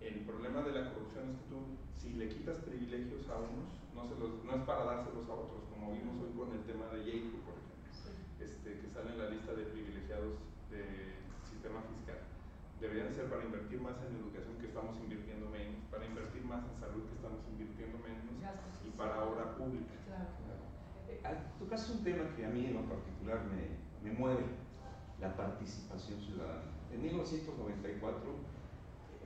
el 0.01 0.21
problema 0.25 0.63
de 0.63 0.73
la 0.73 0.93
corrupción 0.93 1.31
es 1.31 1.37
que 1.37 1.49
tú, 1.49 1.59
si 1.97 2.15
le 2.15 2.29
quitas 2.29 2.59
privilegios 2.59 3.29
a 3.29 3.37
unos, 3.37 3.69
no, 3.95 4.07
se 4.09 4.19
los, 4.19 4.45
no 4.45 4.55
es 4.57 4.63
para 4.63 4.85
dárselos 4.85 5.29
a 5.29 5.35
otros, 5.35 5.65
como 5.71 5.93
vimos 5.93 6.17
hoy 6.23 6.33
con 6.37 6.53
el 6.53 6.65
tema 6.65 6.87
de 6.87 7.05
Yale, 7.05 7.43
por 7.45 7.55
ejemplo 7.55 7.69
este, 8.41 8.79
que 8.81 8.89
sale 8.89 9.11
en 9.13 9.19
la 9.19 9.31
lista 9.31 9.53
de 9.53 9.65
privilegiados 9.67 10.39
del 10.71 11.19
sistema 11.43 11.83
fiscal. 11.91 12.23
Deberían 12.81 13.13
ser 13.13 13.27
para 13.27 13.45
invertir 13.45 13.81
más 13.81 13.99
en 14.07 14.15
educación 14.15 14.55
que 14.63 14.71
estamos 14.71 14.97
invirtiendo 15.03 15.51
menos, 15.51 15.83
para 15.91 16.07
invertir 16.07 16.45
más 16.45 16.63
en 16.63 16.79
salud 16.79 17.03
que 17.11 17.17
estamos 17.19 17.43
invirtiendo 17.51 17.99
menos 17.99 18.23
y 18.87 18.91
para 18.95 19.25
obra 19.25 19.57
pública. 19.57 19.95
Claro. 20.07 20.31
Eh, 21.11 21.21
ah, 21.25 21.35
tocas 21.59 21.91
un 21.91 22.05
tema 22.05 22.31
que 22.37 22.47
a 22.47 22.49
mí 22.49 22.67
en 22.67 22.75
lo 22.75 22.83
particular 22.87 23.43
me, 23.51 23.75
me 24.07 24.17
mueve 24.17 24.47
la 25.21 25.35
participación 25.35 26.21
ciudadana. 26.21 26.78
En 26.93 27.03
1994, 27.03 28.21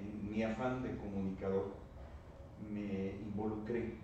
en 0.01 0.31
mi 0.31 0.43
afán 0.43 0.83
de 0.83 0.97
comunicador, 0.97 1.75
me 2.71 3.17
involucré 3.21 3.99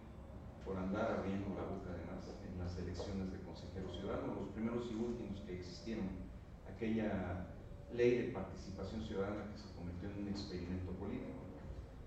por 0.65 0.77
andar 0.77 1.11
abriendo 1.19 1.49
la 1.55 1.63
boca 1.63 1.91
además 1.91 2.29
en 2.47 2.59
las 2.59 2.77
elecciones 2.79 3.33
de 3.33 3.41
consejeros 3.41 3.97
ciudadanos, 3.97 4.37
los 4.37 4.49
primeros 4.51 4.91
y 4.91 4.95
últimos 4.95 5.41
que 5.41 5.55
existieron, 5.55 6.09
aquella 6.69 7.47
ley 7.93 8.19
de 8.19 8.33
participación 8.33 9.03
ciudadana 9.03 9.51
que 9.53 9.59
se 9.59 9.75
convirtió 9.75 10.11
en 10.11 10.23
un 10.23 10.29
experimento 10.29 10.93
político. 10.93 11.39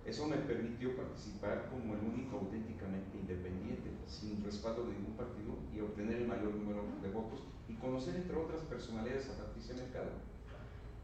Eso 0.05 0.27
me 0.27 0.37
permitió 0.37 0.95
participar 0.95 1.69
como 1.69 1.93
el 1.93 2.01
único 2.01 2.37
auténticamente 2.37 3.17
independiente, 3.17 3.91
sin 4.07 4.43
respaldo 4.43 4.85
de 4.85 4.93
ningún 4.93 5.15
partido, 5.15 5.57
y 5.73 5.79
obtener 5.79 6.17
el 6.17 6.27
mayor 6.27 6.55
número 6.55 6.83
de 7.01 7.09
votos 7.09 7.43
y 7.67 7.75
conocer, 7.75 8.15
entre 8.15 8.35
otras 8.35 8.61
personalidades, 8.63 9.29
a 9.29 9.37
Patricia 9.37 9.75
Mercado. 9.75 10.11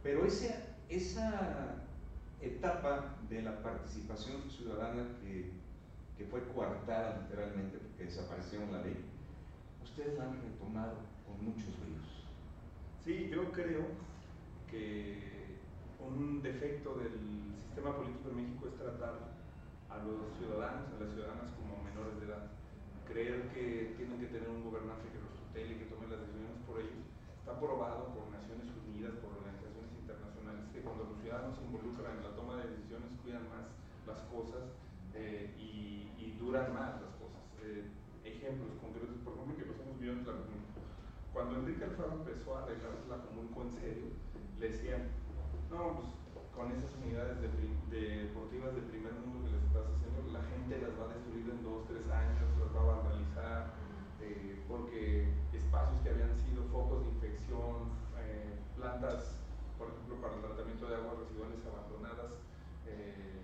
Pero 0.07 0.23
esa, 0.23 0.55
esa 0.87 1.83
etapa 2.39 3.17
de 3.29 3.41
la 3.41 3.61
participación 3.61 4.49
ciudadana 4.49 5.03
que, 5.19 5.51
que 6.17 6.23
fue 6.31 6.47
coartada 6.47 7.19
literalmente 7.23 7.77
porque 7.77 8.05
desapareció 8.05 8.61
la 8.71 8.83
ley, 8.83 9.03
ustedes 9.83 10.17
la 10.17 10.31
han 10.31 10.41
retomado 10.41 10.95
con 11.27 11.43
muchos 11.43 11.75
bríos. 11.83 12.23
Sí, 13.03 13.27
yo 13.29 13.51
creo 13.51 13.83
que 14.71 15.57
un 15.99 16.41
defecto 16.41 16.95
del 16.95 17.11
sistema 17.67 17.97
político 17.97 18.29
en 18.29 18.35
México 18.37 18.67
es 18.71 18.77
tratar 18.79 19.35
a 19.89 19.97
los 20.07 20.31
ciudadanos, 20.39 20.87
a 20.87 21.03
las 21.03 21.11
ciudadanas 21.11 21.51
como 21.59 21.83
menores 21.83 22.17
de 22.21 22.27
edad. 22.27 22.47
Creer 23.11 23.49
que 23.51 23.93
tienen 23.97 24.21
que 24.21 24.27
tener 24.27 24.47
un 24.47 24.63
gobernante 24.63 25.11
que 25.11 25.19
los 25.19 25.35
tutele 25.35 25.75
y 25.75 25.79
que 25.79 25.91
tome 25.91 26.07
las 26.07 26.21
decisiones 26.21 26.63
por 26.65 26.79
ellos. 26.79 27.03
Está 27.43 27.59
probado 27.59 28.15
por 28.15 28.26
cuando 30.88 31.12
los 31.12 31.20
ciudadanos 31.20 31.56
se 31.58 31.63
involucran 31.67 32.17
en 32.17 32.24
la 32.24 32.36
toma 32.36 32.56
de 32.58 32.72
decisiones 32.72 33.12
cuidan 33.24 33.44
más 33.51 33.67
las 34.08 34.24
cosas 34.32 34.72
eh, 35.13 35.51
y, 35.60 36.12
y, 36.15 36.38
duran 36.39 36.74
más 36.74 37.01
las 37.01 37.12
cosas. 37.20 37.44
Eh, 37.63 37.91
ejemplos 38.24 38.72
concretos, 38.79 39.17
por 39.25 39.34
ejemplo, 39.36 39.58
que 39.58 39.65
los 39.65 39.79
hemos 39.84 40.00
visto 40.00 40.13
en 40.13 40.24
Tlacomulco. 40.24 40.79
Cuando 41.34 41.60
Enrique 41.60 41.84
Alfaro 41.84 42.13
empezó 42.24 42.56
a 42.56 42.63
arreglar 42.63 43.03
Tlacomulco 43.03 43.62
en 43.63 43.72
serio, 43.72 44.08
le 44.60 44.70
decían, 44.70 45.12
no, 45.70 46.00
pues 46.00 46.08
con 46.56 46.72
esas 46.72 46.89
unidades 47.03 47.38
de, 47.41 47.50
deportivas 47.91 48.74
de 48.74 48.82
primer 48.89 49.13
mundo 49.13 49.46
que 49.46 49.53
les 49.53 49.63
estás 49.70 49.86
haciendo, 49.94 50.34
la 50.34 50.41
gente 50.50 50.82
las 50.82 50.94
va 50.98 51.06
a 51.06 51.13
destruir 51.13 51.46
en 51.50 51.62
dos, 51.62 51.86
tres 51.86 52.06
años, 52.10 52.48
las 52.58 52.72
va 52.74 52.82
a 52.82 52.98
vandalizar, 52.98 53.60
eh, 54.22 54.63
porque 54.67 55.29
espacios 55.53 56.01
que 56.01 56.10
habían 56.10 56.34
sido 56.34 56.63
focos 56.74 57.06
de 57.06 57.10
infección, 57.13 57.94
eh, 58.17 58.58
plantas, 58.75 59.38
por 59.77 59.93
ejemplo, 59.93 60.17
para 60.19 60.34
el 60.36 60.41
tratamiento 60.41 60.89
de 60.89 60.96
aguas 60.98 61.22
residuales 61.22 61.62
abandonadas, 61.63 62.34
eh, 62.89 63.38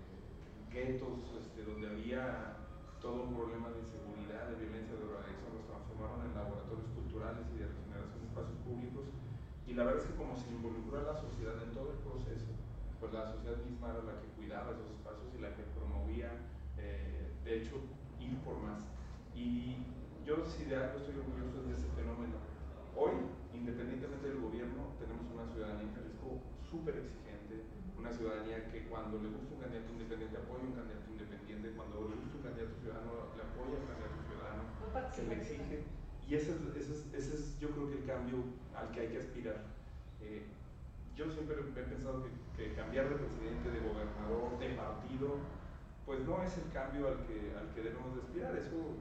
guetos 0.74 1.30
este, 1.38 1.62
donde 1.62 1.86
había 1.86 2.58
todo 2.98 3.30
un 3.30 3.34
problema 3.38 3.70
de 3.70 3.86
inseguridad, 3.86 4.50
de 4.50 4.58
violencia, 4.58 4.98
de 4.98 5.06
drogadicción, 5.06 5.54
los 5.54 5.66
transformaron 5.70 6.26
en 6.26 6.34
laboratorios 6.34 6.90
culturales 6.96 7.46
y 7.54 7.62
de 7.62 7.70
regeneración 7.70 8.18
de 8.18 8.26
espacios 8.26 8.58
públicos. 8.66 9.06
Y 9.68 9.72
la 9.78 9.84
verdad 9.86 10.02
es 10.02 10.10
que 10.10 10.18
como 10.18 10.34
se 10.34 10.50
involucró 10.50 10.98
a 11.00 11.14
la 11.14 11.16
sociedad 11.16 11.56
en 11.62 11.70
todo 11.72 11.94
el 11.94 12.00
proceso, 12.02 12.50
pues 12.98 13.12
la 13.12 13.30
sociedad 13.30 13.60
misma 13.62 13.94
era 13.94 14.02
la 14.02 14.16
que 14.18 14.28
cuidaba 14.34 14.74
esos 14.74 14.90
espacios 14.90 15.28
y 15.36 15.38
la 15.38 15.54
que 15.54 15.62
promovía, 15.76 16.32
eh, 16.80 17.30
de 17.44 17.52
hecho, 17.60 17.78
ir 18.18 18.34
por 18.42 18.58
más. 18.58 18.82
Y 19.36 19.76
yo 20.24 20.40
si 20.48 20.64
de 20.64 20.76
algo 20.76 20.98
estoy 20.98 21.20
orgulloso 21.20 21.62
de 21.68 21.76
ese 21.76 21.88
fenómeno. 21.92 22.40
Hoy, 22.96 23.12
independientemente 23.54 24.28
del 24.28 24.40
gobierno, 24.40 24.98
tenemos 24.98 25.24
una 25.30 25.46
ciudadanía 25.46 25.86
en 25.86 25.94
Jalisco 25.94 26.42
súper 26.66 26.98
exigente, 26.98 27.64
una 27.96 28.10
ciudadanía 28.10 28.66
que 28.70 28.84
cuando 28.90 29.22
le 29.22 29.30
gusta 29.30 29.54
un 29.54 29.60
candidato 29.62 29.92
independiente 29.94 30.36
apoya 30.36 30.66
un 30.66 30.74
candidato 30.74 31.06
independiente, 31.08 31.72
cuando 31.78 32.10
le 32.10 32.16
gusta 32.18 32.34
un 32.34 32.44
candidato 32.44 32.74
ciudadano 32.82 33.12
le 33.38 33.42
apoya 33.46 33.74
un 33.78 33.86
candidato 33.86 34.18
ciudadano, 34.26 34.62
que 35.14 35.22
le 35.22 35.34
exige. 35.38 35.76
Y 36.26 36.34
ese 36.34 36.56
es, 36.56 36.60
ese, 36.74 36.92
es, 36.92 37.02
ese 37.12 37.32
es, 37.36 37.60
yo 37.60 37.68
creo 37.70 37.88
que 37.88 37.98
el 38.00 38.06
cambio 38.06 38.44
al 38.74 38.90
que 38.90 39.00
hay 39.00 39.08
que 39.08 39.18
aspirar. 39.18 39.60
Eh, 40.20 40.42
yo 41.14 41.30
siempre 41.30 41.54
he 41.54 41.82
pensado 41.84 42.24
que, 42.24 42.32
que, 42.56 42.74
cambiar 42.74 43.08
de 43.08 43.16
presidente, 43.16 43.70
de 43.70 43.80
gobernador, 43.80 44.58
de 44.58 44.74
partido, 44.74 45.36
pues 46.06 46.20
no 46.26 46.42
es 46.42 46.56
el 46.58 46.72
cambio 46.72 47.08
al 47.08 47.26
que, 47.28 47.52
al 47.54 47.68
que 47.74 47.82
debemos 47.82 48.16
de 48.16 48.22
aspirar. 48.22 48.56
Eso 48.56 48.96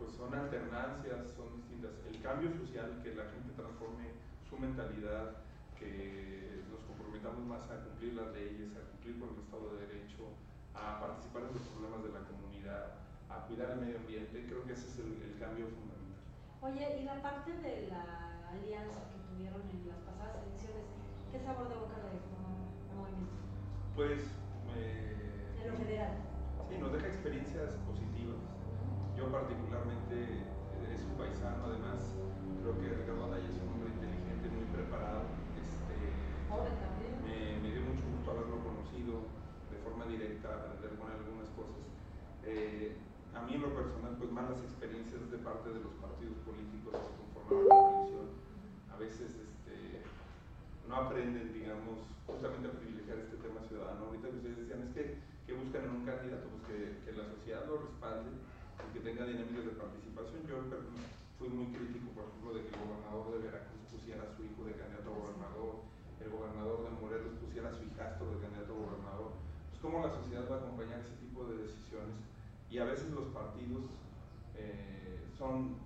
pues 0.00 0.16
son 0.16 0.32
alternancias, 0.32 1.36
son 1.36 1.52
distintas. 1.60 1.92
El 2.08 2.16
cambio 2.24 2.48
social, 2.56 3.04
que 3.04 3.12
la 3.12 3.28
gente 3.28 3.52
transforme 3.52 4.16
su 4.48 4.56
mentalidad, 4.56 5.44
que 5.76 6.64
nos 6.72 6.80
comprometamos 6.88 7.44
más 7.44 7.68
a 7.68 7.84
cumplir 7.84 8.16
las 8.16 8.32
leyes, 8.32 8.72
a 8.72 8.88
cumplir 8.96 9.20
con 9.20 9.36
el 9.36 9.44
Estado 9.44 9.76
de 9.76 9.84
Derecho, 9.84 10.32
a 10.72 11.04
participar 11.04 11.44
en 11.44 11.52
los 11.52 11.68
problemas 11.68 12.00
de 12.00 12.12
la 12.16 12.24
comunidad, 12.24 12.96
a 13.28 13.44
cuidar 13.44 13.76
el 13.76 13.84
medio 13.84 14.00
ambiente, 14.00 14.48
creo 14.48 14.64
que 14.64 14.72
ese 14.72 14.88
es 14.88 14.96
el, 15.04 15.20
el 15.20 15.36
cambio 15.36 15.68
fundamental. 15.68 16.24
Oye, 16.64 16.84
y 16.96 17.04
la 17.04 17.20
parte 17.20 17.52
de 17.60 17.92
la 17.92 18.40
alianza 18.48 19.04
que 19.12 19.20
tuvieron 19.28 19.60
en 19.68 19.84
las 19.84 20.00
pasadas 20.08 20.40
elecciones, 20.48 20.88
¿qué 21.28 21.38
sabor 21.44 21.68
de 21.68 21.76
boca 21.76 22.00
le 22.00 22.16
dejó 22.16 22.40
al 22.88 22.96
movimiento? 22.96 23.36
Pues... 23.92 24.24
Eh, 24.76 25.60
en 25.60 25.70
lo 25.70 25.76
federal. 25.76 26.16
Sí, 26.68 26.78
nos 26.78 26.92
deja 26.92 27.06
experiencias 27.08 27.74
positivas 27.84 28.19
yo 29.20 29.28
particularmente 29.28 30.16
eh, 30.16 30.96
es 30.96 31.04
un 31.04 31.12
paisano, 31.20 31.68
además 31.68 32.00
creo 32.64 32.72
que 32.80 32.88
Ricardo 32.88 33.28
Anaya 33.28 33.44
es 33.52 33.60
un 33.60 33.76
hombre 33.76 33.92
inteligente, 33.92 34.48
muy 34.48 34.64
preparado. 34.72 35.28
Este, 35.60 35.92
me, 37.28 37.60
me, 37.60 37.68
dio 37.68 37.84
mucho 37.84 38.00
gusto 38.16 38.32
haberlo 38.32 38.64
conocido 38.64 39.28
de 39.68 39.76
forma 39.84 40.08
directa, 40.08 40.48
aprender 40.56 40.96
con 40.96 41.12
algunas 41.12 41.52
cosas. 41.52 41.84
Eh, 42.48 42.96
a 43.36 43.44
mí 43.44 43.60
en 43.60 43.62
lo 43.68 43.76
personal, 43.76 44.16
pues 44.16 44.32
malas 44.32 44.56
experiencias 44.64 45.20
de 45.28 45.36
parte 45.44 45.68
de 45.68 45.84
los 45.84 45.92
partidos 46.00 46.40
políticos 46.40 46.96
que 46.96 47.12
conformaron 47.20 47.68
la 47.68 47.76
coalición. 47.76 48.28
A 48.88 48.96
veces 48.96 49.36
este, 49.36 50.00
no 50.88 50.96
aprenden, 50.96 51.52
digamos, 51.52 52.08
justamente 52.24 52.72
a 52.72 52.80
privilegiar 52.80 53.20
este 53.20 53.36
tema 53.36 53.60
ciudadano. 53.68 54.08
Ahorita 54.08 54.32
que 54.32 54.40
ustedes 54.40 54.64
decían, 54.64 54.80
es 54.88 54.92
que, 54.96 55.20
que 55.44 55.52
buscan 55.52 55.84
en 55.84 55.92
un 55.92 56.04
candidato, 56.08 56.48
pues 56.56 56.64
que, 56.72 57.04
que 57.04 57.12
la 57.12 57.28
sociedad 57.28 57.68
lo 57.68 57.84
respalde 57.84 58.48
que 58.92 59.00
tenga 59.00 59.26
dinámicas 59.26 59.64
de 59.64 59.76
participación. 59.76 60.46
Yo 60.48 60.64
fui 61.38 61.48
muy 61.48 61.72
crítico, 61.72 62.12
por 62.12 62.28
ejemplo, 62.28 62.50
de 62.52 62.60
que 62.68 62.72
el 62.76 62.80
gobernador 62.84 63.24
de 63.32 63.38
Veracruz 63.48 63.80
pusiera 63.92 64.24
a 64.24 64.32
su 64.32 64.44
hijo 64.44 64.64
de 64.64 64.76
candidato 64.76 65.08
a 65.08 65.18
gobernador, 65.20 65.72
el 66.20 66.28
gobernador 66.28 66.84
de 66.84 66.90
Morelos 67.00 67.34
pusiera 67.40 67.72
a 67.72 67.76
su 67.76 67.84
hijastro 67.84 68.28
de 68.32 68.44
candidato 68.44 68.76
a 68.76 68.80
gobernador. 68.84 69.30
Pues 69.72 69.80
cómo 69.80 70.04
la 70.04 70.12
sociedad 70.12 70.44
va 70.50 70.56
a 70.56 70.62
acompañar 70.68 71.00
ese 71.00 71.16
tipo 71.16 71.48
de 71.48 71.64
decisiones 71.64 72.20
y 72.68 72.78
a 72.78 72.84
veces 72.84 73.10
los 73.10 73.32
partidos 73.32 73.88
eh, 74.56 75.24
son 75.36 75.80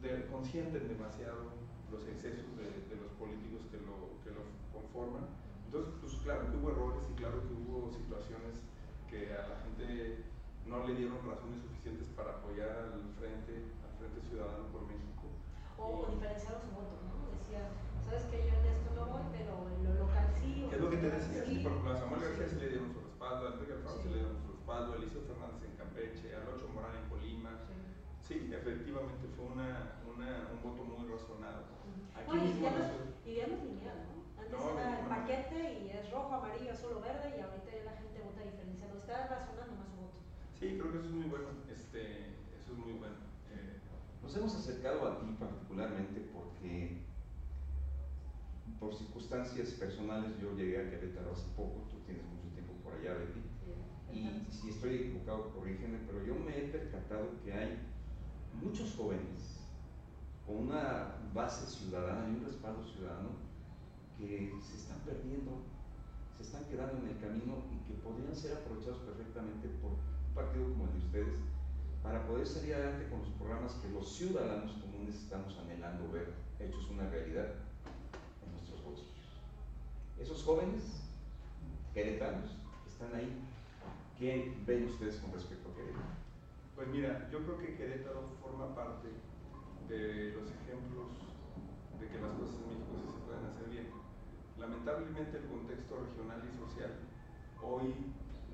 de, 0.00 0.26
consienten 0.32 0.88
demasiado 0.88 1.52
los 1.92 2.02
excesos 2.08 2.48
de, 2.56 2.64
de, 2.88 2.96
los 2.96 3.12
políticos 3.20 3.68
que 3.70 3.78
lo, 3.84 4.16
que 4.24 4.32
lo 4.32 4.42
conforman. 4.72 5.28
Entonces, 5.68 5.94
pues 6.00 6.14
claro 6.24 6.50
que 6.50 6.56
hubo 6.56 6.70
errores 6.70 7.04
y 7.12 7.14
claro 7.14 7.44
que 7.44 7.54
hubo 7.54 7.92
situaciones 7.92 8.64
que 9.08 9.32
a 9.32 9.46
la 9.46 9.56
gente 9.62 10.24
no 10.66 10.86
le 10.86 10.94
dieron 10.94 11.20
razones 11.24 11.60
suficientes 11.60 12.08
para 12.16 12.40
apoyar 12.40 12.68
al 12.68 13.04
Frente, 13.20 13.68
al 13.84 13.92
Frente 14.00 14.20
Ciudadano 14.28 14.64
por 14.72 14.88
México. 14.88 15.28
O, 15.76 16.08
diferenciaron 16.08 16.62
su 16.64 16.72
voto, 16.72 16.96
¿no? 17.04 17.28
Decía, 17.36 17.68
sabes 18.00 18.24
que 18.32 18.48
yo 18.48 18.54
en 18.56 18.64
esto 18.72 18.88
no 18.96 19.04
voy, 19.12 19.24
pero 19.36 19.68
en 19.68 19.84
lo 19.84 19.92
local 20.08 20.26
sí. 20.40 20.66
¿Qué 20.68 20.76
es 20.76 20.80
lo 20.80 20.90
que 20.90 20.96
te 20.96 21.10
decía? 21.10 21.44
Sí, 21.44 21.60
por 21.60 21.76
a 21.84 21.96
Samuel 21.96 22.24
García 22.24 22.48
sí 22.48 22.56
le 22.56 22.68
dieron 22.72 22.88
su 22.92 23.00
respaldo, 23.00 23.42
a 23.44 23.52
Enrique 23.52 23.72
Alfaro 23.76 24.00
sí. 24.00 24.08
le 24.08 24.18
dieron 24.24 24.36
su 24.40 24.48
respaldo, 24.48 24.92
a 24.92 24.96
Eliseo 24.96 25.22
Fernández 25.28 25.60
en 25.68 25.76
Campeche, 25.76 26.26
a 26.32 26.40
Locho 26.48 26.68
Morán 26.72 26.96
en 26.96 27.06
Colima. 27.12 27.52
Sí, 28.24 28.48
efectivamente 28.48 29.28
fue 29.36 29.44
una, 29.52 30.00
una, 30.08 30.48
un 30.48 30.60
voto 30.64 30.82
muy 30.88 31.04
razonado. 31.12 31.68
Aquí 32.16 32.32
no, 32.32 32.40
y, 32.40 32.52
digamos, 32.56 32.88
y 33.20 33.30
digamos 33.36 33.60
lineal, 33.68 34.00
¿no? 34.08 34.24
Antes 34.40 34.56
no, 34.56 34.80
era 34.80 35.00
el 35.00 35.06
paquete 35.12 35.60
y 35.84 35.90
es 35.92 36.10
rojo, 36.10 36.32
amarillo, 36.32 36.72
azul 36.72 36.96
o 36.96 37.00
verde 37.04 37.36
y 37.36 37.40
ahorita 37.44 37.68
ya 37.68 37.84
la 37.84 37.96
gente 38.00 38.24
vota 38.24 38.40
diferenciado. 38.40 38.96
Está 38.96 39.28
razonando. 39.28 39.83
Sí, 40.64 40.78
creo 40.80 40.92
que 40.92 40.98
eso 40.98 41.08
es 41.08 41.12
muy 41.12 41.28
bueno. 41.28 41.48
Este, 41.68 42.00
eso 42.56 42.72
es 42.72 42.78
muy 42.78 42.94
bueno. 42.94 43.16
Eh, 43.52 43.76
Nos 44.22 44.34
hemos 44.34 44.54
acercado 44.56 45.06
a 45.06 45.20
ti 45.20 45.26
particularmente 45.38 46.24
porque 46.32 47.02
por 48.80 48.96
circunstancias 48.96 49.72
personales 49.72 50.40
yo 50.40 50.56
llegué 50.56 50.78
a 50.78 50.88
Querétaro 50.88 51.32
hace 51.32 51.48
poco, 51.54 51.84
tú 51.90 51.98
tienes 52.06 52.24
mucho 52.24 52.48
tiempo 52.54 52.72
por 52.82 52.94
allá, 52.94 53.12
Betty. 53.12 53.44
Y 54.10 54.50
si 54.50 54.70
estoy 54.70 54.94
equivocado, 54.94 55.50
corrígeme, 55.50 55.98
pero 56.06 56.24
yo 56.24 56.34
me 56.34 56.56
he 56.56 56.68
percatado 56.68 57.28
que 57.44 57.52
hay 57.52 57.80
muchos 58.54 58.94
jóvenes 58.94 59.68
con 60.46 60.68
una 60.68 61.16
base 61.34 61.66
ciudadana 61.66 62.26
y 62.30 62.36
un 62.36 62.44
respaldo 62.46 62.82
ciudadano 62.84 63.36
que 64.16 64.50
se 64.62 64.76
están 64.78 65.00
perdiendo, 65.00 65.60
se 66.38 66.44
están 66.44 66.64
quedando 66.64 67.04
en 67.04 67.08
el 67.10 67.18
camino 67.20 67.64
y 67.70 67.86
que 67.86 68.00
podrían 68.00 68.34
ser 68.34 68.56
aprovechados 68.56 69.00
perfectamente 69.00 69.68
por 69.82 70.13
partido 70.34 70.64
como 70.64 70.86
el 70.86 70.92
de 70.92 70.98
ustedes 70.98 71.38
para 72.02 72.26
poder 72.26 72.46
salir 72.46 72.74
adelante 72.74 73.08
con 73.08 73.20
los 73.20 73.28
programas 73.30 73.72
que 73.74 73.88
los 73.88 74.12
ciudadanos 74.12 74.72
comunes 74.72 75.14
estamos 75.14 75.56
anhelando 75.58 76.10
ver 76.12 76.34
hechos 76.58 76.90
una 76.90 77.08
realidad 77.08 77.54
en 78.44 78.52
nuestros 78.52 78.84
votos. 78.84 79.06
Esos 80.20 80.42
jóvenes 80.42 81.04
queretanos 81.94 82.50
están 82.86 83.14
ahí. 83.14 83.30
¿Qué 84.18 84.54
ven 84.66 84.84
ustedes 84.84 85.16
con 85.16 85.32
respecto 85.32 85.70
a 85.70 85.74
Querétaro? 85.74 86.14
Pues 86.76 86.88
mira, 86.88 87.28
yo 87.30 87.38
creo 87.44 87.58
que 87.58 87.76
Querétaro 87.76 88.30
forma 88.42 88.74
parte 88.74 89.08
de 89.88 90.34
los 90.34 90.50
ejemplos 90.50 91.14
de 92.00 92.08
que 92.08 92.20
las 92.20 92.32
cosas 92.34 92.56
en 92.62 92.68
México 92.68 92.94
sí 92.98 93.10
se 93.14 93.24
pueden 93.26 93.46
hacer 93.46 93.70
bien. 93.70 93.86
Lamentablemente 94.58 95.38
el 95.38 95.46
contexto 95.46 96.04
regional 96.04 96.42
y 96.42 96.56
social 96.58 96.92
hoy 97.62 97.94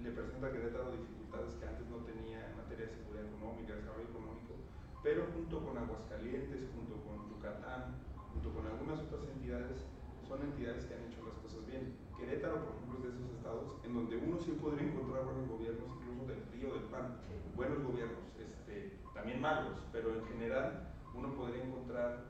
le 0.02 0.10
presenta 0.12 0.46
a 0.46 0.52
Querétaro 0.52 0.92
dificultades 0.92 1.19
que 1.30 1.66
antes 1.66 1.86
no 1.86 2.02
tenía 2.02 2.50
en 2.50 2.56
materia 2.58 2.86
de 2.86 2.92
seguridad 2.98 3.22
económica, 3.22 3.78
desarrollo 3.78 4.10
económico, 4.10 4.58
pero 5.02 5.30
junto 5.30 5.62
con 5.62 5.78
Aguascalientes, 5.78 6.66
junto 6.74 6.98
con 7.06 7.22
Yucatán, 7.30 8.02
junto 8.34 8.50
con 8.50 8.66
algunas 8.66 8.98
otras 9.06 9.22
entidades, 9.30 9.86
son 10.26 10.42
entidades 10.42 10.84
que 10.86 10.94
han 10.94 11.06
hecho 11.06 11.22
las 11.22 11.38
cosas 11.38 11.62
bien. 11.70 11.94
Querétaro, 12.18 12.66
por 12.66 12.74
ejemplo, 12.74 12.98
es 12.98 13.02
de 13.06 13.10
esos 13.14 13.30
estados 13.38 13.78
en 13.86 13.94
donde 13.94 14.18
uno 14.18 14.38
sí 14.42 14.58
podría 14.58 14.90
encontrar 14.90 15.24
buenos 15.24 15.46
gobiernos, 15.48 15.86
incluso 16.02 16.26
del 16.26 16.42
río 16.50 16.74
del 16.74 16.90
PAN, 16.90 17.14
buenos 17.54 17.82
gobiernos, 17.82 18.26
este, 18.34 18.98
también 19.14 19.40
malos, 19.40 19.78
pero 19.92 20.14
en 20.14 20.24
general 20.26 20.90
uno 21.14 21.30
podría 21.34 21.62
encontrar 21.62 22.26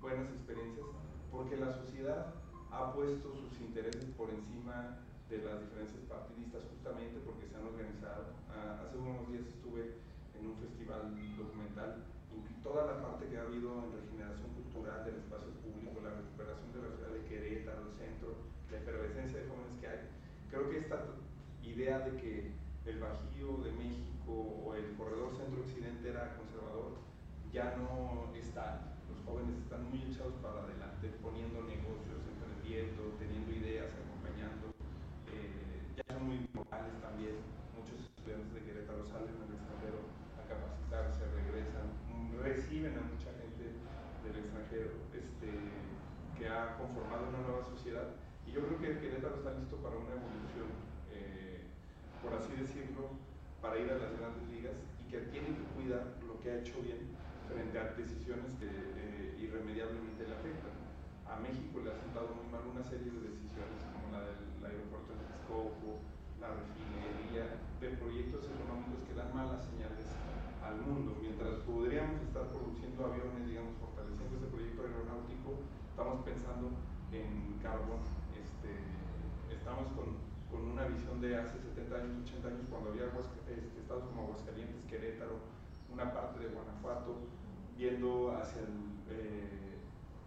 buenas 0.00 0.30
experiencias 0.30 0.86
porque 1.30 1.56
la 1.56 1.72
sociedad 1.72 2.34
ha 2.70 2.92
puesto 2.94 3.34
sus 3.34 3.60
intereses 3.60 4.04
por 4.16 4.30
encima 4.30 5.02
de 5.28 5.40
las 5.40 5.56
diferencias 5.60 6.04
partidistas 6.04 6.62
justamente 6.68 7.20
porque 7.24 7.48
se 7.48 7.56
han 7.56 7.64
organizado. 7.64 8.36
Ah, 8.52 8.84
hace 8.84 8.98
unos 8.98 9.24
días 9.28 9.46
estuve 9.48 9.96
en 10.36 10.42
un 10.46 10.56
festival 10.60 11.16
documental 11.36 12.04
y 12.28 12.38
toda 12.62 12.84
la 12.84 13.00
parte 13.00 13.28
que 13.28 13.38
ha 13.38 13.48
habido 13.48 13.72
en 13.84 13.92
regeneración 13.92 14.52
cultural 14.52 15.04
del 15.04 15.24
espacio 15.24 15.48
público, 15.64 15.96
la 16.04 16.12
recuperación 16.20 16.68
de 16.76 16.80
la 16.84 16.90
ciudad 16.92 17.12
de 17.16 17.24
Querétaro, 17.24 17.88
el 17.88 17.94
centro, 17.96 18.28
la 18.70 18.78
efervescencia 18.78 19.40
de 19.40 19.48
jóvenes 19.48 19.74
que 19.80 19.86
hay, 19.88 20.00
creo 20.50 20.68
que 20.68 20.78
esta 20.78 20.98
idea 21.62 21.98
de 22.04 22.12
que 22.20 22.52
el 22.84 23.00
Bajío 23.00 23.64
de 23.64 23.72
México 23.72 24.32
o 24.34 24.74
el 24.74 24.92
corredor 24.96 25.32
centro-occidente 25.36 26.10
era 26.10 26.36
conservador 26.36 27.00
ya 27.52 27.76
no 27.76 28.28
está. 28.36 28.92
Los 29.08 29.24
jóvenes 29.24 29.56
están 29.62 29.88
muy 29.88 30.02
echados 30.02 30.34
para 30.42 30.60
adelante, 30.64 31.08
poniendo 31.22 31.62
negocios, 31.62 32.20
emprendiendo, 32.28 33.14
teniendo 33.18 33.52
ideas, 33.52 33.88
acompañando 33.94 34.74
ya 35.96 36.02
son 36.08 36.26
muy 36.26 36.38
locales 36.74 36.98
también. 36.98 37.38
Muchos 37.78 38.02
estudiantes 38.02 38.50
de 38.54 38.60
Querétaro 38.66 39.06
salen 39.06 39.38
al 39.38 39.50
extranjero 39.54 40.02
a 40.34 40.42
capacitarse, 40.50 41.22
regresan, 41.30 41.86
reciben 42.42 42.98
a 42.98 43.02
mucha 43.06 43.30
gente 43.38 43.78
del 44.26 44.34
extranjero 44.42 44.90
este, 45.14 45.48
que 46.34 46.48
ha 46.50 46.74
conformado 46.78 47.30
una 47.30 47.46
nueva 47.46 47.62
sociedad. 47.62 48.10
Y 48.46 48.52
yo 48.52 48.66
creo 48.66 48.78
que 48.78 48.98
Querétaro 48.98 49.38
está 49.38 49.54
listo 49.54 49.76
para 49.78 49.94
una 49.94 50.18
evolución, 50.18 50.68
eh, 51.14 51.62
por 52.22 52.34
así 52.34 52.52
decirlo, 52.58 53.14
para 53.62 53.78
ir 53.78 53.90
a 53.90 53.98
las 53.98 54.18
grandes 54.18 54.44
ligas 54.50 54.76
y 55.06 55.10
que 55.10 55.30
tiene 55.30 55.54
que 55.54 55.64
cuidar 55.78 56.18
lo 56.26 56.38
que 56.42 56.50
ha 56.50 56.58
hecho 56.58 56.82
bien 56.82 57.14
frente 57.46 57.78
a 57.78 57.94
decisiones 57.94 58.50
que 58.58 58.66
eh, 58.66 59.38
irremediablemente 59.38 60.26
le 60.26 60.34
afectan. 60.34 60.74
A 61.24 61.38
México 61.38 61.80
le 61.82 61.90
ha 61.90 61.96
sentado 61.96 62.34
muy 62.34 62.46
mal 62.50 62.66
una 62.66 62.82
serie 62.84 63.10
de 63.10 63.30
decisiones 63.30 63.78
como 63.94 64.12
la 64.12 64.26
del 64.26 64.60
aeropuerto 64.60 65.12
de 65.14 65.24
Texcoco, 65.24 66.04
la 66.44 66.52
refinería, 66.52 67.56
de 67.80 67.88
proyectos 67.96 68.44
económicos 68.44 69.00
que 69.08 69.14
dan 69.14 69.32
malas 69.34 69.64
señales 69.64 70.12
al 70.60 70.76
mundo. 70.84 71.16
Mientras 71.20 71.64
podríamos 71.64 72.20
produciendo 72.94 73.06
aviones, 73.10 73.46
digamos, 73.46 73.74
fortaleciendo 73.82 74.38
ese 74.38 74.46
proyecto 74.46 74.82
aeronáutico, 74.86 75.50
estamos 75.90 76.22
pensando 76.22 76.70
en 77.10 77.58
carbón. 77.58 78.02
Este, 78.38 78.70
estamos 79.50 79.90
con, 79.98 80.14
con, 80.50 80.70
una 80.70 80.86
visión 80.86 81.20
de 81.20 81.36
hace 81.36 81.58
70 81.58 81.90
años, 81.90 82.30
80 82.30 82.48
años, 82.48 82.66
cuando 82.70 82.90
había 82.90 83.10
este, 83.10 83.78
estados 83.78 84.04
como 84.06 84.30
Aguascalientes, 84.30 84.86
Querétaro, 84.86 85.42
una 85.90 86.12
parte 86.14 86.38
de 86.40 86.54
Guanajuato, 86.54 87.18
viendo 87.76 88.30
hacia 88.30 88.62
el 88.62 88.74
eh, 89.10 89.82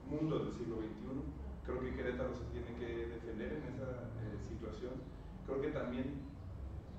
mundo 0.09 0.39
del 0.39 0.51
siglo 0.51 0.77
XXI 0.77 1.47
Creo 1.63 1.81
que 1.81 1.95
Querétaro 1.95 2.33
se 2.33 2.45
tiene 2.51 2.71
que 2.79 3.07
defender 3.07 3.59
en 3.59 3.63
esa 3.75 4.07
eh, 4.23 4.39
situación. 4.47 4.93
Creo 5.45 5.61
que 5.61 5.71
también 5.71 6.15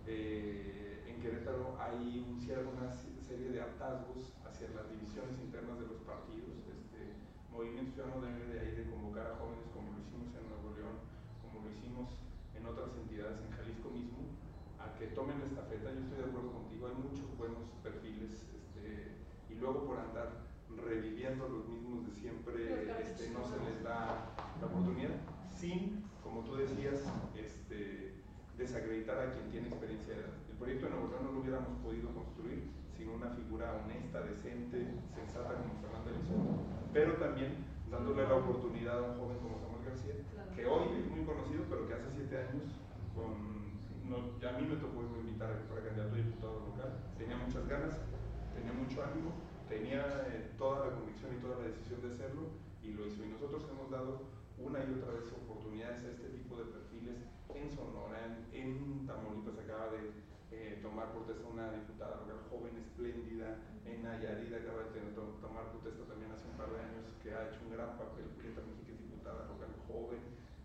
eh, 0.06 1.04
en 1.08 1.20
Querétaro 1.22 1.76
hay 1.80 2.20
un, 2.20 2.36
una 2.36 2.92
serie 3.28 3.52
de 3.52 3.60
hartazgos 3.60 4.32
hacia 4.40 4.72
las 4.72 4.88
divisiones 4.88 5.36
internas 5.44 5.76
de 5.76 5.84
los 5.84 6.00
partidos. 6.08 6.64
Este, 6.64 7.12
Movimiento 7.52 7.92
Ciudadano 7.92 8.24
debe 8.24 8.48
de 8.48 8.56
ahí 8.56 8.72
de 8.72 8.88
convocar 8.88 9.28
a 9.28 9.36
jóvenes 9.36 9.68
como 9.76 9.92
lo 9.92 10.00
hicimos 10.00 10.32
en 10.32 10.48
Nuevo 10.48 10.72
León, 10.72 10.96
como 11.44 11.60
lo 11.60 11.68
hicimos 11.68 12.08
en 12.56 12.64
otras 12.64 12.96
entidades 12.96 13.36
en 13.44 13.52
Jalisco 13.52 13.92
mismo, 13.92 14.32
a 14.80 14.96
que 14.96 15.12
tomen 15.12 15.44
la 15.44 15.46
estafeta. 15.52 15.92
Yo 15.92 16.00
estoy 16.08 16.24
de 16.24 16.28
acuerdo 16.32 16.56
contigo, 16.56 16.88
hay 16.88 16.96
muchos 17.04 17.28
buenos 17.36 17.68
perfiles 17.84 18.48
este, 18.48 19.12
y 19.52 19.60
luego 19.60 19.84
por 19.84 20.00
andar 20.00 20.48
reviviendo 20.72 21.52
los 21.52 21.68
mismos 21.68 22.08
de 22.08 22.12
siempre, 22.16 22.88
este, 22.96 23.28
no 23.36 23.44
se 23.44 23.60
les 23.60 23.84
da 23.84 24.32
la 24.56 24.66
oportunidad, 24.72 25.20
sin, 25.52 26.00
como 26.24 26.48
tú 26.48 26.56
decías, 26.56 27.04
este, 27.36 28.24
desacreditar 28.56 29.20
a 29.20 29.32
quien 29.36 29.52
tiene 29.52 29.68
experiencia. 29.68 30.16
El 30.48 30.56
proyecto 30.56 30.86
de 30.86 30.92
Nuevo 30.96 31.08
León 31.12 31.24
no 31.28 31.32
lo 31.32 31.40
hubiéramos 31.40 31.76
podido 31.84 32.08
construir 32.16 32.77
sin 32.98 33.14
una 33.14 33.30
figura 33.30 33.78
honesta, 33.78 34.26
decente, 34.26 34.90
sensata 35.14 35.54
como 35.54 35.78
Fernando 35.78 36.10
Elizondo, 36.10 36.58
pero 36.92 37.14
también 37.22 37.62
dándole 37.86 38.26
la 38.26 38.34
oportunidad 38.34 38.98
a 38.98 39.14
un 39.14 39.18
joven 39.22 39.38
como 39.38 39.54
Samuel 39.62 39.86
García, 39.86 40.18
que 40.50 40.66
hoy 40.66 40.98
es 40.98 41.06
muy 41.06 41.22
conocido, 41.22 41.62
pero 41.70 41.86
que 41.86 41.94
hace 41.94 42.10
siete 42.10 42.34
años, 42.42 42.74
con, 43.14 43.70
no, 44.10 44.34
a 44.42 44.52
mí 44.58 44.66
me 44.66 44.82
tocó 44.82 45.06
invitar 45.38 45.54
para 45.70 45.86
candidato 45.86 46.10
a 46.10 46.18
diputado 46.18 46.58
local, 46.74 46.90
tenía 47.16 47.38
muchas 47.38 47.62
ganas, 47.70 48.02
tenía 48.50 48.74
mucho 48.74 48.98
ánimo, 48.98 49.30
tenía 49.70 50.02
eh, 50.34 50.50
toda 50.58 50.90
la 50.90 50.98
convicción 50.98 51.30
y 51.38 51.40
toda 51.40 51.62
la 51.62 51.70
decisión 51.70 52.02
de 52.02 52.10
hacerlo 52.10 52.50
y 52.82 52.98
lo 52.98 53.06
hizo. 53.06 53.22
Y 53.22 53.30
nosotros 53.30 53.62
hemos 53.70 53.90
dado 53.90 54.26
una 54.58 54.82
y 54.82 54.90
otra 54.98 55.14
vez 55.14 55.30
oportunidades 55.30 56.02
a 56.02 56.10
este 56.10 56.34
tipo 56.34 56.56
de 56.58 56.66
perfiles 56.74 57.22
en 57.54 57.70
Sonora, 57.70 58.18
en, 58.52 59.06
Tamaulipas. 59.06 59.58
Acaba 59.62 59.94
de 59.94 60.10
eh, 60.50 60.78
tomar 60.82 61.12
protesta 61.12 61.46
una 61.46 61.72
diputada 61.72 62.16
local 62.24 62.40
joven, 62.48 62.76
espléndida, 62.78 63.58
en 63.84 64.02
Nayarit 64.02 64.52
acaba 64.52 64.84
de 64.84 64.96
tener, 64.96 65.14
tomar 65.14 65.68
protesta 65.72 66.04
también 66.04 66.32
hace 66.32 66.48
un 66.48 66.56
par 66.56 66.72
de 66.72 66.80
años, 66.80 67.04
que 67.22 67.34
ha 67.34 67.48
hecho 67.48 67.60
un 67.64 67.72
gran 67.76 67.96
papel, 67.96 68.24
Julieta 68.36 68.62
que 68.84 68.92
es 68.92 69.00
diputada 69.00 69.44
local 69.44 69.72
joven, 69.86 70.20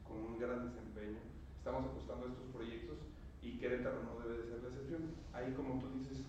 con 0.07 0.17
un 0.23 0.39
gran 0.39 0.63
desempeño. 0.63 1.19
Estamos 1.57 1.85
apostando 1.85 2.27
a 2.27 2.29
estos 2.29 2.47
proyectos 2.51 2.99
y 3.41 3.59
Querétaro 3.59 4.03
no 4.03 4.19
debe 4.19 4.43
de 4.43 4.47
ser 4.47 4.63
la 4.63 4.69
excepción. 4.69 5.15
Hay, 5.33 5.51
como 5.53 5.79
tú 5.79 5.91
dices, 5.99 6.23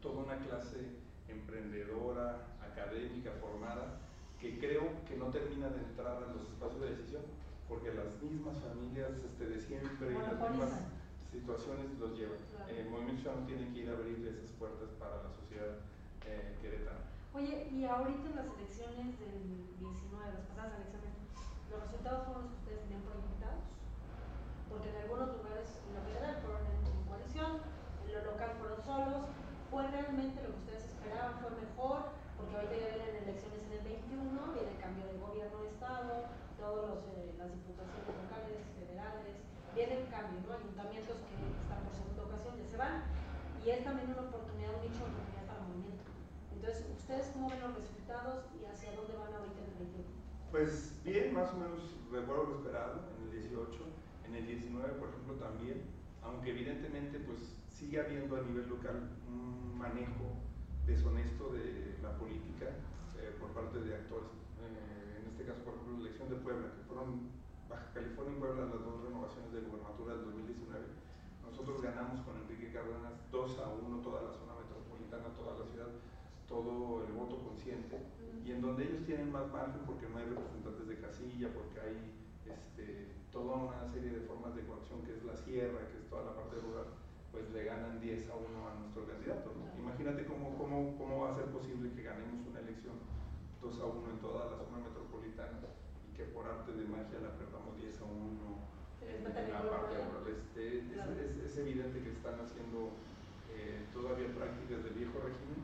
toda 0.00 0.22
una 0.22 0.38
clase 0.38 1.02
emprendedora, 1.28 2.58
académica, 2.62 3.32
formada, 3.40 3.98
que 4.40 4.58
creo 4.58 4.90
que 5.06 5.16
no 5.16 5.30
termina 5.30 5.68
de 5.70 5.78
entrar 5.78 6.22
en 6.26 6.34
los 6.36 6.50
espacios 6.50 6.80
de 6.80 6.90
decisión, 6.90 7.22
porque 7.68 7.94
las 7.94 8.20
mismas 8.22 8.58
familias 8.58 9.12
este, 9.24 9.46
de 9.46 9.60
siempre 9.60 10.10
y 10.10 10.14
las 10.14 10.50
mismas 10.50 10.70
situaciones 11.32 11.96
los 11.98 12.12
llevan. 12.12 12.36
El 12.68 12.92
movimiento 12.92 13.22
ciudadano 13.24 13.46
tiene 13.48 13.72
que 13.72 13.78
ir 13.80 13.88
a 13.88 13.96
abrir 13.96 14.20
esas 14.28 14.52
puertas 14.60 14.92
para 15.00 15.24
la 15.24 15.30
sociedad 15.32 15.80
eh, 16.28 16.60
queretana. 16.60 17.08
Oye, 17.32 17.72
y 17.72 17.84
ahorita 17.88 18.28
en 18.28 18.36
las 18.36 18.52
elecciones 18.60 19.16
del 19.16 19.64
19, 19.80 20.12
las 20.28 20.44
pasadas 20.52 20.76
elecciones, 20.76 21.16
¿los 21.72 21.80
resultados 21.88 22.28
fueron 22.28 22.44
los 22.44 22.52
que 22.52 22.60
ustedes 22.60 22.80
tenían 22.84 23.02
proyectados? 23.08 23.64
Porque 24.68 24.92
en 24.92 24.96
algunos 25.08 25.28
lugares 25.40 25.68
en 25.88 25.92
lo 25.96 26.02
federal 26.04 26.36
fueron 26.44 26.62
en 26.68 27.04
coalición, 27.08 27.52
en 28.04 28.10
lo 28.12 28.20
local 28.28 28.50
fueron 28.60 28.80
solos. 28.84 29.24
¿Fue 29.72 29.88
realmente 29.88 30.36
lo 30.44 30.52
que 30.52 30.60
ustedes 30.68 30.84
esperaban? 30.84 31.40
¿Fue 31.40 31.48
mejor? 31.56 32.12
Porque 32.36 32.52
ahorita 32.52 32.76
ya 32.76 32.92
vienen 32.92 33.24
elecciones 33.24 33.64
en 33.64 33.72
el 33.80 33.84
21, 33.88 34.52
viene 34.52 34.68
el 34.68 34.80
cambio 34.84 35.08
de 35.08 35.16
gobierno 35.16 35.64
de 35.64 35.68
Estado, 35.72 36.28
todas 36.60 37.08
eh, 37.16 37.32
las 37.40 37.48
diputaciones 37.48 38.12
locales, 38.20 38.60
federales, 38.76 39.40
viene 39.74 40.04
el 40.04 40.08
cambio, 40.08 40.40
¿no? 40.44 40.52
Ayuntamientos 40.52 41.16
que 41.24 41.34
están 41.36 41.80
por 41.84 41.94
segunda 41.96 42.22
ocasión 42.28 42.52
ya 42.60 42.66
se 42.68 42.76
van, 42.76 42.94
y 43.64 43.70
es 43.70 43.84
también 43.84 44.10
una 44.12 44.28
oportunidad, 44.28 44.74
un 44.76 44.82
nicho 44.84 45.00
de 45.00 45.10
oportunidad 45.12 45.44
para 45.48 45.60
el 45.60 45.66
movimiento. 45.68 46.04
Entonces, 46.52 46.86
¿ustedes 46.92 47.26
cómo 47.32 47.48
ven 47.48 47.60
los 47.60 47.74
resultados 47.74 48.44
y 48.52 48.64
hacia 48.68 48.92
dónde 48.92 49.16
van 49.16 49.32
ahorita 49.32 49.60
en 49.64 49.68
el 49.72 49.78
21? 49.80 50.22
Pues 50.52 50.92
bien, 51.04 51.32
más 51.32 51.48
o 51.52 51.56
menos 51.56 51.80
recuerdo 52.12 52.44
lo 52.44 52.54
esperado 52.60 53.08
en 53.16 53.24
el 53.24 53.30
18, 53.40 53.72
en 54.28 54.34
el 54.36 54.46
19, 54.46 55.00
por 55.00 55.08
ejemplo, 55.08 55.34
también, 55.40 55.82
aunque 56.22 56.50
evidentemente 56.50 57.18
pues 57.20 57.56
sigue 57.68 58.00
habiendo 58.00 58.36
a 58.36 58.42
nivel 58.42 58.68
local 58.68 59.16
un 59.26 59.76
manejo 59.78 60.36
deshonesto 60.86 61.52
de 61.52 61.96
la 62.02 62.16
política 62.18 62.66
eh, 63.16 63.34
por 63.40 63.50
parte 63.50 63.80
de 63.80 63.94
actores. 63.94 64.30
Eh, 64.60 65.20
en 65.20 65.26
este 65.32 65.44
caso, 65.44 65.64
por 65.64 65.74
ejemplo, 65.74 65.94
la 65.96 66.00
elección 66.00 66.28
de 66.28 66.36
Puebla, 66.36 66.68
que 66.76 66.82
fueron 66.84 67.30
Baja 67.72 67.88
California 67.94 68.36
y 68.36 68.40
Puebla 68.40 68.68
las 68.68 68.84
dos 68.84 69.00
renovaciones 69.00 69.48
de 69.48 69.64
gubernatura 69.64 70.12
del 70.12 70.28
2019. 70.28 70.92
Nosotros 71.40 71.80
ganamos 71.80 72.20
con 72.20 72.36
Enrique 72.36 72.68
Cárdenas 72.68 73.16
2 73.32 73.58
a 73.64 73.72
1 73.72 74.04
toda 74.04 74.28
la 74.28 74.32
zona 74.36 74.60
metropolitana, 74.60 75.32
toda 75.32 75.56
la 75.56 75.64
ciudad, 75.72 75.88
todo 76.44 77.00
el 77.08 77.12
voto 77.16 77.40
consciente, 77.40 77.96
y 78.44 78.52
en 78.52 78.60
donde 78.60 78.84
ellos 78.84 79.08
tienen 79.08 79.32
más 79.32 79.48
margen 79.48 79.88
porque 79.88 80.04
no 80.04 80.20
hay 80.20 80.28
representantes 80.28 80.84
de 80.84 81.00
casilla, 81.00 81.48
porque 81.56 81.80
hay 81.80 81.96
este, 82.44 83.08
toda 83.32 83.56
una 83.56 83.88
serie 83.88 84.20
de 84.20 84.28
formas 84.28 84.52
de 84.52 84.68
coacción 84.68 85.00
que 85.08 85.16
es 85.16 85.24
la 85.24 85.36
sierra, 85.36 85.88
que 85.88 85.96
es 85.96 86.06
toda 86.12 86.28
la 86.28 86.36
parte 86.36 86.60
rural, 86.60 86.92
pues 87.32 87.48
le 87.56 87.64
ganan 87.64 88.04
10 88.04 88.28
a 88.28 88.36
1 88.36 88.68
a 88.68 88.72
nuestro 88.84 89.08
candidato. 89.08 89.48
Imagínate 89.80 90.28
cómo, 90.28 90.60
cómo, 90.60 90.92
cómo 91.00 91.24
va 91.24 91.32
a 91.32 91.36
ser 91.40 91.48
posible 91.48 91.88
que 91.96 92.04
ganemos 92.04 92.44
una 92.44 92.60
elección 92.60 93.00
2 93.64 93.80
a 93.80 93.86
1 93.88 94.10
en 94.12 94.20
toda 94.20 94.52
la 94.52 94.60
zona 94.60 94.76
metropolitana 94.76 95.72
que 96.22 96.30
por 96.30 96.46
arte 96.46 96.70
de 96.70 96.86
magia 96.86 97.18
la 97.18 97.34
perdamos 97.34 97.74
10 97.82 97.98
a 97.98 98.06
1 98.06 98.22
en, 99.10 99.26
la 99.26 99.58
parte 99.66 99.98
rural. 99.98 100.22
Este, 100.30 100.86
es, 100.86 101.50
es, 101.50 101.54
evidente 101.58 101.98
que 101.98 102.14
están 102.14 102.38
haciendo 102.38 102.94
eh, 103.50 103.82
todavía 103.90 104.30
prácticas 104.30 104.86
del 104.86 104.94
viejo 104.94 105.18
régimen, 105.18 105.58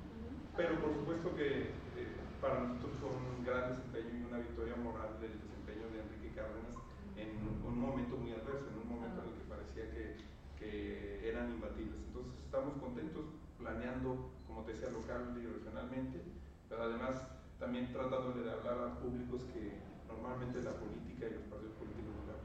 pero 0.58 0.82
por 0.82 0.90
supuesto 0.98 1.30
que 1.38 1.70
eh, 1.94 2.10
para 2.42 2.66
nosotros 2.66 2.90
fue 2.98 3.14
un 3.14 3.46
gran 3.46 3.70
desempeño 3.70 4.10
y 4.18 4.22
una 4.26 4.42
victoria 4.42 4.74
moral 4.82 5.14
del 5.22 5.38
desempeño 5.38 5.86
de 5.94 6.02
Enrique 6.02 6.34
Cárdenas 6.34 6.74
en 7.14 7.38
un 7.38 7.78
momento 7.78 8.18
muy 8.18 8.34
adverso, 8.34 8.66
en 8.74 8.82
un 8.82 8.88
momento 8.98 9.22
en 9.22 9.30
el 9.30 9.34
que 9.38 9.46
parecía 9.46 9.86
que, 9.94 10.18
que 10.58 11.22
eran 11.22 11.54
imbatibles. 11.54 12.02
Entonces 12.10 12.34
estamos 12.42 12.74
contentos 12.82 13.30
planeando, 13.62 14.34
como 14.50 14.66
te 14.66 14.74
decía, 14.74 14.90
local 14.90 15.38
y 15.38 15.46
regionalmente, 15.46 16.18
pero 16.66 16.82
además 16.82 17.30
también 17.58 17.92
tratándole 17.92 18.42
de 18.42 18.50
hablar 18.50 18.78
a 18.78 18.98
públicos 18.98 19.42
que 19.54 19.87
normalmente 20.08 20.64
la 20.64 20.74
política 20.80 21.28
y 21.28 21.34
los 21.36 21.46
partidos 21.52 21.76
políticos 21.76 22.10
no 22.16 22.22
hablan. 22.24 22.40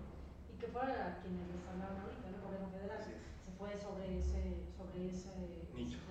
Y 0.51 0.59
que 0.59 0.67
fuera 0.67 1.23
quienes 1.23 1.47
les 1.47 1.63
hablaron 1.65 2.03
ahorita, 2.03 2.27
el 2.29 2.43
gobierno 2.43 2.69
federal, 2.69 2.99
se 2.99 3.49
fue 3.57 3.71
sobre 3.79 4.19
ese, 4.19 4.67
sobre 4.75 5.07
ese 5.07 5.31
nicho. 5.73 6.03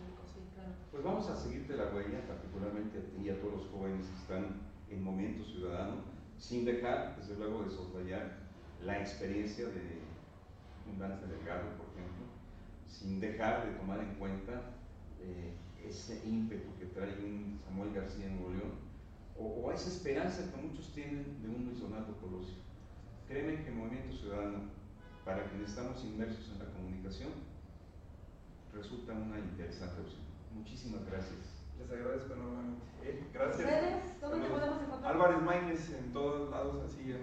Pues 0.91 1.03
vamos 1.05 1.29
a 1.31 1.37
seguirte 1.37 1.75
la 1.75 1.87
huella, 1.87 2.21
particularmente 2.29 2.99
a 2.99 3.01
ti 3.01 3.25
y 3.25 3.31
a 3.31 3.41
todos 3.41 3.63
los 3.63 3.67
jóvenes 3.71 4.07
que 4.07 4.15
están 4.15 4.61
en 4.91 5.03
Momento 5.03 5.43
Ciudadano, 5.43 6.03
sin 6.39 6.67
dejar, 6.67 7.17
desde 7.17 7.35
luego, 7.37 7.65
de 7.65 7.71
soslayar 7.71 8.37
la 8.85 9.01
experiencia 9.01 9.67
de 9.67 10.03
un 10.91 10.99
Dante 10.99 11.27
Delgado, 11.27 11.71
por 11.79 11.87
ejemplo, 11.95 12.27
sin 12.87 13.21
dejar 13.21 13.67
de 13.67 13.73
tomar 13.79 14.01
en 14.01 14.15
cuenta 14.17 14.75
eh, 15.21 15.55
ese 15.83 16.21
ímpetu 16.29 16.69
que 16.79 16.87
trae 16.87 17.17
un 17.25 17.59
Samuel 17.65 17.95
García 17.95 18.27
en 18.27 18.37
Nuevo 18.37 18.51
León, 18.51 18.73
o, 19.39 19.45
o, 19.45 19.73
esa 19.73 19.89
esperanza 19.89 20.51
que 20.51 20.63
muchos 20.63 20.93
tienen 20.93 21.43
de 21.43 21.49
un 21.49 21.67
Luis 21.67 21.81
Donaldo 21.81 22.17
Colosio. 22.19 22.57
Créeme 23.29 23.65
que 23.65 23.71
Movimiento 23.71 24.17
Ciudadano, 24.17 24.71
para 25.25 25.45
quienes 25.49 25.71
estamos 25.71 26.05
inmersos 26.05 26.51
en 26.53 26.59
la 26.59 26.73
comunicación, 26.73 27.31
resulta 28.75 29.13
una 29.13 29.39
interesante 29.39 30.01
opción. 30.01 30.23
Muchísimas 30.55 31.05
gracias. 31.07 31.65
Les 31.79 31.91
agradezco 31.91 32.35
enormemente. 32.35 32.83
Eh, 33.03 33.25
gracias. 33.33 33.61
¿Ustedes? 33.61 34.21
¿Dónde 34.21 34.47
te 34.47 34.53
podemos 34.53 34.83
encontrar? 34.83 35.13
Álvarez 35.13 35.43
Maínez, 35.43 35.91
en 35.95 36.13
todos 36.13 36.51
lados 36.51 36.85
así 36.87 37.03
me, 37.05 37.17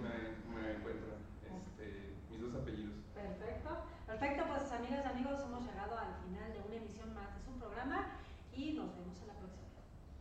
me 0.52 0.76
encuentran. 0.76 1.20
Este, 1.46 2.14
mis 2.30 2.40
dos 2.40 2.54
apellidos. 2.54 2.94
Perfecto. 3.14 3.70
Perfecto, 4.06 4.42
pues 4.48 4.72
amigas 4.72 5.04
y 5.06 5.08
amigos, 5.08 5.40
hemos 5.40 5.64
llegado 5.64 5.96
al 5.96 6.14
final 6.26 6.52
de 6.52 6.60
una 6.66 6.76
emisión 6.76 7.14
más 7.14 7.32
de 7.32 7.44
su 7.44 7.56
programa 7.58 8.18
y 8.52 8.72
nos 8.72 8.90
vemos 8.96 9.20
en 9.22 9.28
la 9.28 9.34
próxima. 9.34 9.70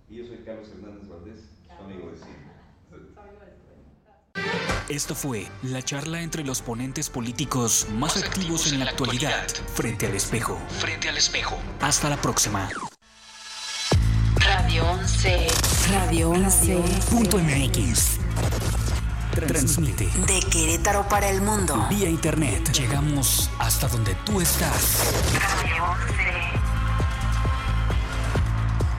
Y 0.07 0.17
yo 0.17 0.25
soy 0.25 0.37
Carlos 0.45 0.69
Hernández 0.69 1.09
Valdés, 1.09 1.49
amigo. 1.77 2.11
Esto 4.89 5.13
fue 5.13 5.47
la 5.61 5.83
charla 5.83 6.21
entre 6.21 6.43
los 6.43 6.61
ponentes 6.61 7.09
políticos 7.09 7.85
más, 7.91 8.15
más 8.15 8.17
activos, 8.17 8.61
activos 8.61 8.73
en 8.73 8.79
la 8.79 8.85
actualidad, 8.85 9.47
frente 9.75 10.07
al 10.07 10.15
espejo. 10.15 10.57
Frente 10.79 11.09
al 11.09 11.17
espejo. 11.17 11.57
Hasta 11.79 12.09
la 12.09 12.17
próxima. 12.17 12.69
Radio 14.37 14.83
11. 14.91 15.47
Radio 15.91 16.29
11. 16.31 16.83
Punto 17.11 17.37
MX. 17.37 18.19
Transmite. 19.47 20.09
De 20.25 20.39
Querétaro 20.51 21.07
para 21.07 21.29
el 21.29 21.41
mundo. 21.41 21.85
Vía 21.89 22.09
internet. 22.09 22.71
Llegamos 22.71 23.49
hasta 23.59 23.87
donde 23.87 24.15
tú 24.25 24.41
estás. 24.41 25.13
Radio 25.33 25.83
11. 26.07 26.18